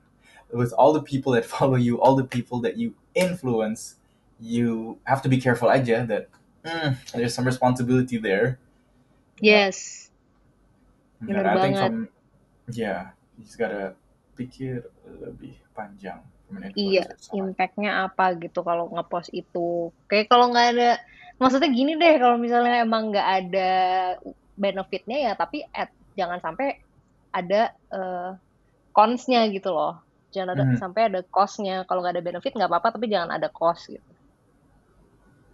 With 0.52 0.76
all 0.76 0.92
the 0.92 1.04
people 1.04 1.32
that 1.34 1.48
follow 1.54 1.80
you, 1.80 2.00
all 2.00 2.20
the 2.20 2.28
people 2.28 2.60
that 2.68 2.76
you 2.76 2.94
influence, 3.16 3.96
you 4.40 5.00
have 5.08 5.24
to 5.24 5.30
be 5.30 5.40
careful 5.40 5.72
aja 5.72 6.04
that 6.08 6.28
mm, 6.64 6.96
there's 7.16 7.34
some 7.34 7.48
responsibility 7.48 8.20
there. 8.20 8.60
Yes. 9.42 10.10
I 11.22 11.26
think 11.26 11.38
banget. 11.38 11.78
from 11.78 11.96
yeah, 12.74 13.14
just 13.38 13.58
gotta 13.58 13.94
pikir 14.38 14.86
lebih 15.22 15.58
panjang 15.74 16.22
Iya, 16.76 17.08
impact-nya 17.32 18.12
apa 18.12 18.36
gitu 18.36 18.60
kalau 18.60 18.92
ngepost 18.92 19.32
itu. 19.32 19.88
Kayak 20.12 20.28
kalau 20.28 20.52
nggak 20.52 20.68
ada, 20.76 21.00
maksudnya 21.40 21.72
gini 21.72 21.96
deh, 21.96 22.20
kalau 22.20 22.36
misalnya 22.36 22.84
emang 22.84 23.08
nggak 23.08 23.30
ada 23.40 23.72
benefitnya 24.62 25.18
ya 25.32 25.34
tapi 25.34 25.66
at, 25.74 25.90
jangan 26.14 26.38
sampai 26.44 26.78
ada 27.32 27.72
uh, 27.90 28.36
cons-nya 28.92 29.48
gitu 29.50 29.72
loh 29.72 29.98
jangan 30.32 30.56
ada 30.56 30.64
Mhm. 30.70 30.78
sampai 30.80 31.02
ada 31.12 31.20
cost-nya 31.28 31.84
kalau 31.90 32.04
nggak 32.04 32.20
ada 32.20 32.24
benefit 32.24 32.54
nggak 32.56 32.70
apa-apa 32.70 32.96
tapi 32.96 33.10
jangan 33.10 33.34
ada 33.36 33.50
cost 33.52 33.90
gitu 33.90 34.11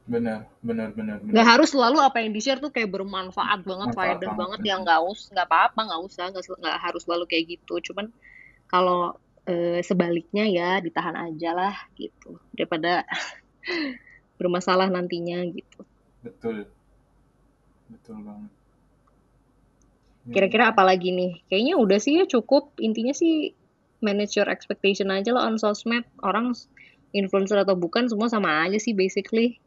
benar 0.08 0.48
benar 0.64 0.96
benar 0.96 1.20
nggak 1.20 1.48
harus 1.48 1.76
selalu 1.76 2.00
apa 2.00 2.24
yang 2.24 2.32
di 2.32 2.40
share 2.40 2.64
tuh 2.64 2.72
kayak 2.72 2.88
bermanfaat 2.88 3.68
banget 3.68 3.92
Manfaat 3.92 4.24
faedah 4.24 4.32
banget, 4.32 4.40
banget. 4.40 4.60
mhm. 4.64 4.70
yang 4.72 4.80
nggak 4.88 5.00
us 5.04 5.22
nggak 5.36 5.48
apa-apa 5.52 5.80
nggak 5.84 6.02
usah 6.08 6.26
nggak 6.32 6.78
harus 6.80 7.02
selalu 7.04 7.26
kayak 7.28 7.46
gitu. 7.60 7.74
Cuman 7.92 8.08
kalau 8.72 9.20
eh, 9.48 9.84
sebaliknya 9.84 10.48
ya 10.48 10.70
ditahan 10.80 11.16
aja 11.16 11.50
lah 11.52 11.76
gitu. 12.00 12.40
Daripada 12.56 13.04
bermasalah 14.40 14.88
nantinya 14.88 15.44
gitu. 15.52 15.84
Betul. 16.24 16.68
Betul 17.92 18.18
banget. 18.24 18.52
Ya. 20.28 20.32
kira-kira 20.36 20.64
apa 20.76 20.84
lagi 20.84 21.16
nih? 21.16 21.40
Kayaknya 21.48 21.74
udah 21.80 22.00
sih 22.04 22.20
ya 22.20 22.26
cukup. 22.28 22.76
Intinya 22.84 23.16
sih 23.16 23.56
manage 24.04 24.36
your 24.36 24.52
expectation 24.52 25.08
aja 25.12 25.32
lo 25.32 25.40
on 25.40 25.56
sosmed. 25.56 26.04
Orang 26.20 26.52
influencer 27.16 27.60
atau 27.60 27.80
bukan 27.80 28.12
semua 28.12 28.28
sama 28.28 28.68
aja 28.68 28.76
sih 28.76 28.92
basically 28.92 29.60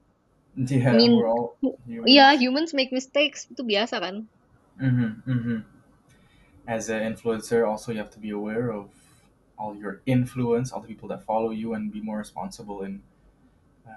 yeah, 0.57 0.91
I 0.91 0.93
mean, 0.97 1.17
we're 1.17 1.29
all 1.29 1.57
humans. 1.87 2.09
iya 2.11 2.35
humans 2.35 2.71
make 2.75 2.91
mistakes 2.91 3.47
itu 3.51 3.63
biasa 3.63 4.01
kan 4.01 4.27
Mhm, 4.81 5.23
mhm. 5.29 5.65
As 6.67 6.89
an 6.89 7.03
influencer, 7.03 7.69
also 7.69 7.93
you 7.93 7.99
have 7.99 8.11
to 8.11 8.19
be 8.19 8.31
aware 8.31 8.73
of 8.73 8.89
all 9.59 9.77
your 9.77 10.01
influence, 10.07 10.73
all 10.73 10.81
the 10.81 10.89
people 10.89 11.09
that 11.09 11.23
follow 11.23 11.51
you, 11.51 11.75
and 11.75 11.93
be 11.93 12.01
more 12.01 12.17
responsible 12.17 12.83
in 12.83 13.03
uh, 13.85 13.93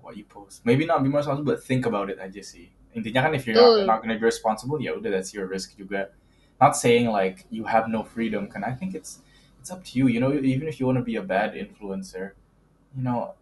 what 0.00 0.16
you 0.16 0.22
post. 0.22 0.62
Maybe 0.64 0.86
not 0.86 1.02
be 1.02 1.08
more 1.08 1.18
responsible, 1.18 1.50
but 1.50 1.64
think 1.64 1.86
about 1.86 2.10
it 2.10 2.22
I 2.22 2.30
aja 2.30 2.38
sih. 2.38 2.70
Intinya 2.94 3.26
kan 3.26 3.34
if 3.34 3.46
you're 3.50 3.58
not, 3.58 3.86
not 3.86 3.98
gonna 4.02 4.14
be 4.14 4.22
responsible, 4.22 4.78
ya 4.78 4.94
udah 4.94 5.10
that's 5.10 5.34
your 5.34 5.50
risk 5.50 5.74
juga. 5.74 6.14
Not 6.60 6.78
saying 6.78 7.10
like 7.10 7.42
you 7.50 7.66
have 7.66 7.90
no 7.90 8.06
freedom, 8.06 8.46
can 8.46 8.62
I 8.62 8.70
think 8.76 8.94
it's 8.94 9.18
it's 9.58 9.74
up 9.74 9.82
to 9.90 9.92
you. 9.98 10.06
You 10.06 10.20
know, 10.22 10.30
even 10.30 10.68
if 10.70 10.78
you 10.78 10.86
want 10.86 11.02
to 11.02 11.06
be 11.06 11.16
a 11.18 11.24
bad 11.24 11.58
influencer, 11.58 12.38
you 12.94 13.02
know, 13.02 13.34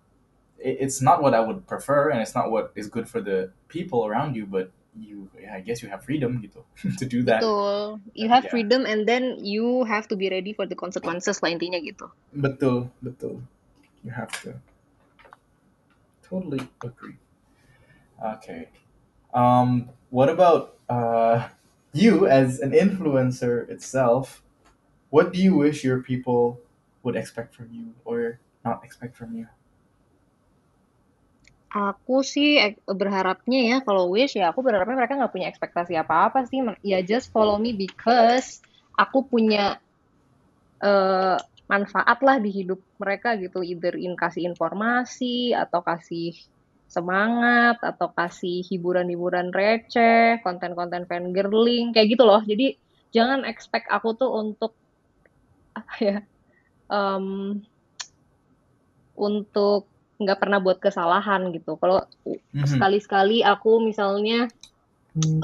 it's 0.60 1.00
not 1.00 1.22
what 1.24 1.32
I 1.34 1.40
would 1.40 1.66
prefer, 1.66 2.10
and 2.10 2.20
it's 2.20 2.34
not 2.34 2.50
what 2.52 2.72
is 2.76 2.88
good 2.88 3.08
for 3.08 3.20
the 3.20 3.50
people 3.68 4.04
around 4.06 4.36
you. 4.36 4.46
But 4.46 4.70
you, 4.98 5.30
I 5.50 5.60
guess 5.60 5.82
you 5.82 5.88
have 5.88 6.04
freedom 6.04 6.42
gitu 6.42 6.60
to 7.00 7.04
do 7.06 7.22
that. 7.24 7.40
Betul. 7.42 8.00
You 8.14 8.28
have 8.28 8.44
Yeah. 8.44 8.52
freedom 8.52 8.84
and 8.84 9.06
then 9.06 9.38
you 9.40 9.84
have 9.86 10.08
to 10.10 10.16
be 10.18 10.28
ready 10.28 10.52
for 10.52 10.66
the 10.66 10.74
consequences 10.74 11.38
lah 11.42 11.50
intinya 11.54 11.78
gitu. 11.78 12.10
Betul, 12.34 12.90
betul. 13.00 13.40
You 14.02 14.10
have 14.10 14.34
to. 14.42 14.58
Totally 16.26 16.62
agree. 16.82 17.18
Okay. 18.18 18.68
Um, 19.34 19.90
what 20.10 20.28
about 20.28 20.78
uh, 20.90 21.48
you 21.92 22.26
as 22.26 22.58
an 22.60 22.72
influencer 22.72 23.68
itself? 23.70 24.42
What 25.10 25.32
do 25.32 25.42
you 25.42 25.54
wish 25.54 25.82
your 25.82 26.02
people 26.02 26.58
would 27.02 27.16
expect 27.16 27.54
from 27.54 27.70
you 27.72 27.94
or 28.04 28.38
not 28.64 28.84
expect 28.84 29.16
from 29.16 29.34
you? 29.34 29.46
Aku 31.70 32.26
sih 32.26 32.58
berharapnya 32.82 33.60
ya 33.62 33.76
kalau 33.86 34.10
wish 34.10 34.34
ya 34.34 34.50
aku 34.50 34.58
berharapnya 34.66 34.98
mereka 34.98 35.14
nggak 35.14 35.30
punya 35.30 35.48
ekspektasi 35.50 35.94
apa-apa 35.94 36.42
sih. 36.50 36.66
Ya 36.82 36.98
just 37.06 37.30
follow 37.30 37.62
me 37.62 37.70
because 37.78 38.58
aku 38.98 39.30
punya 39.30 39.78
eh, 40.82 41.38
manfaat 41.70 42.18
lah 42.26 42.42
di 42.42 42.50
hidup 42.50 42.82
mereka 42.98 43.38
gitu. 43.38 43.62
Either 43.62 43.94
in 43.94 44.18
kasih 44.18 44.50
informasi 44.50 45.54
atau 45.54 45.78
kasih 45.86 46.34
semangat 46.90 47.78
atau 47.78 48.10
kasih 48.18 48.66
hiburan-hiburan 48.66 49.54
receh, 49.54 50.42
konten-konten 50.42 51.06
fangirling 51.06 51.94
kayak 51.94 52.18
gitu 52.18 52.26
loh. 52.26 52.42
Jadi 52.42 52.74
jangan 53.14 53.46
expect 53.46 53.86
aku 53.86 54.18
tuh 54.18 54.30
untuk 54.42 54.74
apa 55.78 55.94
ya? 56.02 56.18
em, 56.90 57.26
untuk 59.14 59.86
nggak 60.20 60.38
pernah 60.42 60.58
buat 60.64 60.78
kesalahan 60.84 61.50
gitu. 61.56 61.76
Kalau 61.82 62.04
Mhm. 62.54 62.66
sekali-sekali 62.66 63.42
aku 63.44 63.80
misalnya 63.82 64.48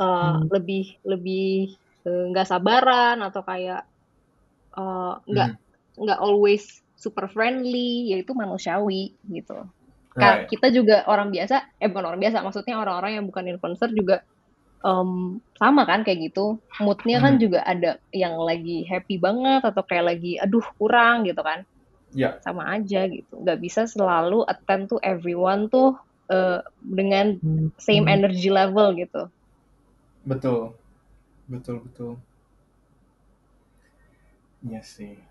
eh, 0.01 0.35
lebih 0.55 0.85
lebih 1.07 1.75
eh, 2.09 2.25
nggak 2.33 2.49
sabaran 2.49 3.19
atau 3.25 3.43
kayak 3.45 3.83
eh, 4.79 5.13
nggak 5.33 5.51
nggak 6.03 6.21
always 6.23 6.65
super 6.97 7.29
friendly, 7.29 8.13
yaitu 8.13 8.33
manusiawi 8.37 9.17
gitu. 9.29 9.57
Right. 10.17 10.49
Kita 10.49 10.69
juga 10.73 11.05
orang 11.13 11.29
biasa, 11.35 11.57
eh 11.83 11.89
bukan 11.93 12.07
orang 12.15 12.21
biasa, 12.25 12.41
maksudnya 12.45 12.81
orang-orang 12.81 13.21
yang 13.21 13.27
bukan 13.29 13.45
influencer 13.53 13.91
juga 13.93 14.25
em, 14.87 15.41
sama 15.61 15.83
kan 15.91 16.03
kayak 16.07 16.33
gitu. 16.33 16.61
Moodnya 16.85 17.19
kan 17.25 17.37
Mhm. 17.37 17.43
juga 17.43 17.61
ada 17.67 17.99
yang 18.15 18.37
lagi 18.41 18.85
happy 18.89 19.17
banget 19.21 19.63
atau 19.65 19.83
kayak 19.89 20.07
lagi 20.17 20.33
aduh 20.41 20.65
kurang 20.81 21.25
gitu 21.29 21.41
kan. 21.45 21.65
Ya, 22.15 22.39
sama 22.45 22.63
aja 22.79 23.09
gitu. 23.11 23.43
Nggak 23.43 23.59
bisa 23.59 23.83
selalu 23.91 24.47
attend 24.47 24.91
to 24.93 25.03
everyone 25.03 25.67
tuh 25.67 25.99
eh, 26.31 26.63
dengan 26.83 27.39
same 27.81 28.07
energy 28.07 28.51
level 28.51 28.95
gitu. 28.95 29.31
betul. 30.27 30.75
Betul, 31.47 31.79
betul. 31.87 32.19
Yes, 34.63 34.99
see. 34.99 35.23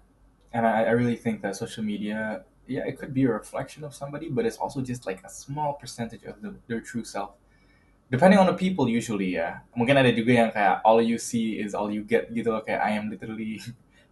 And 0.54 0.66
I, 0.66 0.88
I 0.88 0.92
really 0.96 1.20
think 1.20 1.42
that 1.44 1.56
social 1.56 1.84
media, 1.84 2.48
yeah, 2.68 2.88
it 2.88 2.98
could 2.98 3.14
be 3.14 3.26
a 3.26 3.32
reflection 3.32 3.84
of 3.84 3.94
somebody, 3.94 4.30
but 4.30 4.46
it's 4.46 4.58
also 4.58 4.80
just 4.80 5.06
like 5.06 5.20
a 5.26 5.30
small 5.30 5.74
percentage 5.74 6.24
of 6.24 6.42
the, 6.42 6.56
their 6.68 6.80
true 6.80 7.04
self. 7.04 7.32
Depending 8.10 8.40
on 8.40 8.46
the 8.46 8.54
people 8.54 8.88
usually 8.88 9.36
ya. 9.36 9.66
Mungkin 9.76 9.98
ada 9.98 10.14
juga 10.16 10.32
yang 10.32 10.52
kayak 10.54 10.80
all 10.86 11.02
you 11.02 11.20
see 11.20 11.60
is 11.60 11.76
all 11.76 11.92
you 11.92 12.06
get 12.06 12.32
gitu 12.32 12.54
loh. 12.54 12.64
Kayak 12.64 12.86
I 12.86 12.96
am 12.96 13.12
literally 13.12 13.60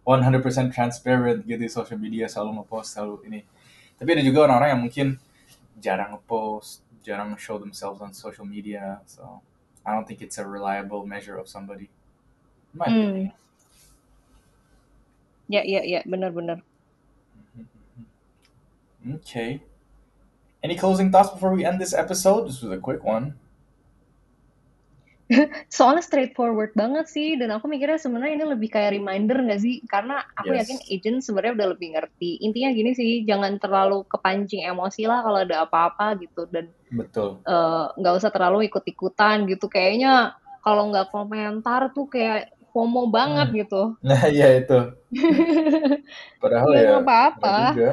100% 0.04 0.72
transparent 0.72 1.42
gitu 1.48 1.60
di 1.60 1.70
social 1.72 1.96
media 1.96 2.28
selalu 2.28 2.60
ngepost 2.60 2.88
selalu 2.96 3.24
ini. 3.28 3.40
Tapi 3.96 4.08
ada 4.12 4.22
juga 4.22 4.38
orang-orang 4.44 4.70
yang 4.76 4.82
mungkin 4.84 5.06
jarang 5.80 6.12
ngepost, 6.16 6.84
jarang 7.00 7.32
show 7.40 7.56
themselves 7.56 8.00
on 8.04 8.12
social 8.12 8.44
media. 8.44 9.00
So 9.08 9.40
I 9.84 9.92
don't 9.96 10.04
think 10.04 10.20
it's 10.20 10.36
a 10.36 10.44
reliable 10.44 11.04
measure 11.08 11.36
of 11.40 11.48
somebody. 11.48 11.88
My 12.76 12.88
Hmm. 12.88 13.00
opinion. 13.00 13.32
Ya, 15.48 15.60
ya, 15.60 15.84
ya, 15.84 16.00
benar-benar. 16.08 16.64
Okay. 19.04 19.60
Any 20.64 20.76
closing 20.76 21.12
thoughts 21.12 21.28
before 21.30 21.52
we 21.52 21.64
end 21.64 21.80
this 21.80 21.92
episode? 21.92 22.48
This 22.48 22.62
was 22.62 22.72
a 22.72 22.80
quick 22.80 23.04
one. 23.04 23.36
Soalnya 25.72 26.04
straightforward 26.04 26.76
banget 26.76 27.08
sih, 27.08 27.40
dan 27.40 27.48
aku 27.56 27.64
mikirnya 27.64 27.96
sebenarnya 27.96 28.36
ini 28.36 28.44
lebih 28.44 28.68
kayak 28.68 28.92
reminder 28.92 29.40
nggak 29.40 29.60
sih? 29.60 29.80
Karena 29.88 30.20
aku 30.36 30.52
Yes. 30.52 30.68
yakin 30.68 30.78
agent 30.92 31.18
sebenarnya 31.24 31.52
udah 31.56 31.68
lebih 31.72 31.88
ngerti. 31.96 32.30
Intinya 32.44 32.70
gini 32.76 32.90
sih, 32.92 33.10
jangan 33.24 33.56
terlalu 33.56 34.04
kepancing 34.04 34.62
emosi 34.62 35.08
lah 35.08 35.24
kalau 35.24 35.38
ada 35.40 35.64
apa-apa 35.64 36.20
gitu, 36.20 36.44
dan 36.52 36.68
Betul. 36.92 37.40
eh, 37.44 37.86
nggak 37.96 38.14
usah 38.20 38.30
terlalu 38.30 38.68
ikut-ikutan 38.68 39.48
gitu. 39.48 39.66
Kayaknya 39.66 40.36
kalau 40.60 40.92
nggak 40.92 41.08
komentar 41.08 41.92
tuh 41.96 42.06
kayak 42.08 42.52
FOMO 42.72 43.08
banget 43.08 43.48
Hmm. 43.48 43.58
gitu. 43.64 43.82
Nah, 44.08 44.22
iya 44.28 44.60
itu. 44.60 44.78
Padahal 46.42 46.70
ya 46.76 47.00
apa-apa. 47.00 47.56
juga. 47.72 47.92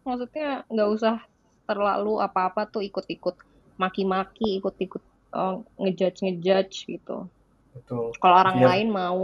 maksudnya 0.00 0.64
nggak 0.72 0.88
usah 0.96 1.20
terlalu 1.68 2.24
apa-apa 2.24 2.64
tuh 2.72 2.80
ikut-ikut 2.80 3.36
maki-maki, 3.76 4.56
ikut-ikut 4.56 5.02
uh, 5.38 5.54
ngejudge 5.78 6.18
ngejudge 6.26 6.76
gitu. 6.90 7.30
Betul. 7.78 8.10
Kalau 8.18 8.36
orang 8.42 8.58
Iya. 8.58 8.66
lain 8.74 8.88
mau, 8.90 9.18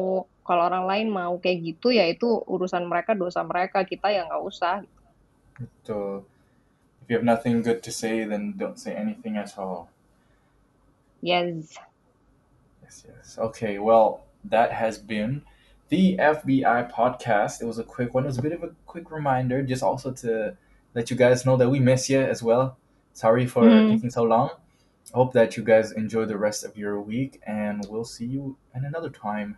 kalau 0.47 0.63
orang 0.71 0.87
lain 0.87 1.09
mau 1.11 1.35
kayak 1.43 1.59
gitu 1.75 1.91
ya 1.91 2.07
itu 2.07 2.27
urusan 2.47 2.87
mereka, 2.87 3.19
dosa 3.19 3.43
mereka. 3.43 3.83
Kita 3.83 4.15
ya 4.15 4.23
nggak 4.31 4.43
usah. 4.47 4.87
Betul. 5.59 6.23
If 7.03 7.11
you 7.11 7.17
have 7.19 7.27
nothing 7.27 7.61
good 7.61 7.83
to 7.83 7.91
say, 7.91 8.23
then 8.25 8.55
don't 8.57 8.79
say 8.79 8.95
anything 8.95 9.35
at 9.37 9.53
all. 9.59 9.91
Yes. 11.21 11.77
Yes, 12.83 13.05
yes. 13.09 13.37
Okay, 13.39 13.79
well, 13.79 14.25
that 14.45 14.73
has 14.73 14.97
been 14.99 15.43
the 15.89 16.17
FBI 16.17 16.91
podcast. 16.93 17.61
It 17.61 17.67
was 17.67 17.79
a 17.79 17.85
quick 17.85 18.15
one. 18.15 18.25
It 18.25 18.33
was 18.33 18.39
a 18.39 18.43
bit 18.43 18.53
of 18.53 18.63
a 18.63 18.71
quick 18.87 19.11
reminder, 19.11 19.63
just 19.63 19.83
also 19.83 20.13
to 20.25 20.57
let 20.95 21.11
you 21.11 21.17
guys 21.17 21.45
know 21.45 21.57
that 21.57 21.69
we 21.69 21.81
miss 21.81 22.09
you 22.09 22.21
as 22.21 22.43
well. 22.43 22.77
Sorry 23.13 23.47
for 23.47 23.63
Mm. 23.65 23.95
taking 23.95 24.11
so 24.11 24.23
long. 24.25 24.51
hope 25.15 25.33
that 25.33 25.57
you 25.57 25.63
guys 25.63 25.93
enjoy 25.93 26.27
the 26.27 26.37
rest 26.37 26.65
of 26.65 26.77
your 26.77 27.01
week, 27.01 27.41
and 27.47 27.87
we'll 27.89 28.05
see 28.05 28.27
you 28.27 28.57
in 28.75 28.85
another 28.85 29.09
time. 29.09 29.57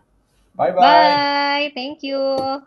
Bye 0.54 0.70
bye. 0.70 0.80
Bye. 0.80 1.72
Thank 1.74 2.02
you. 2.02 2.62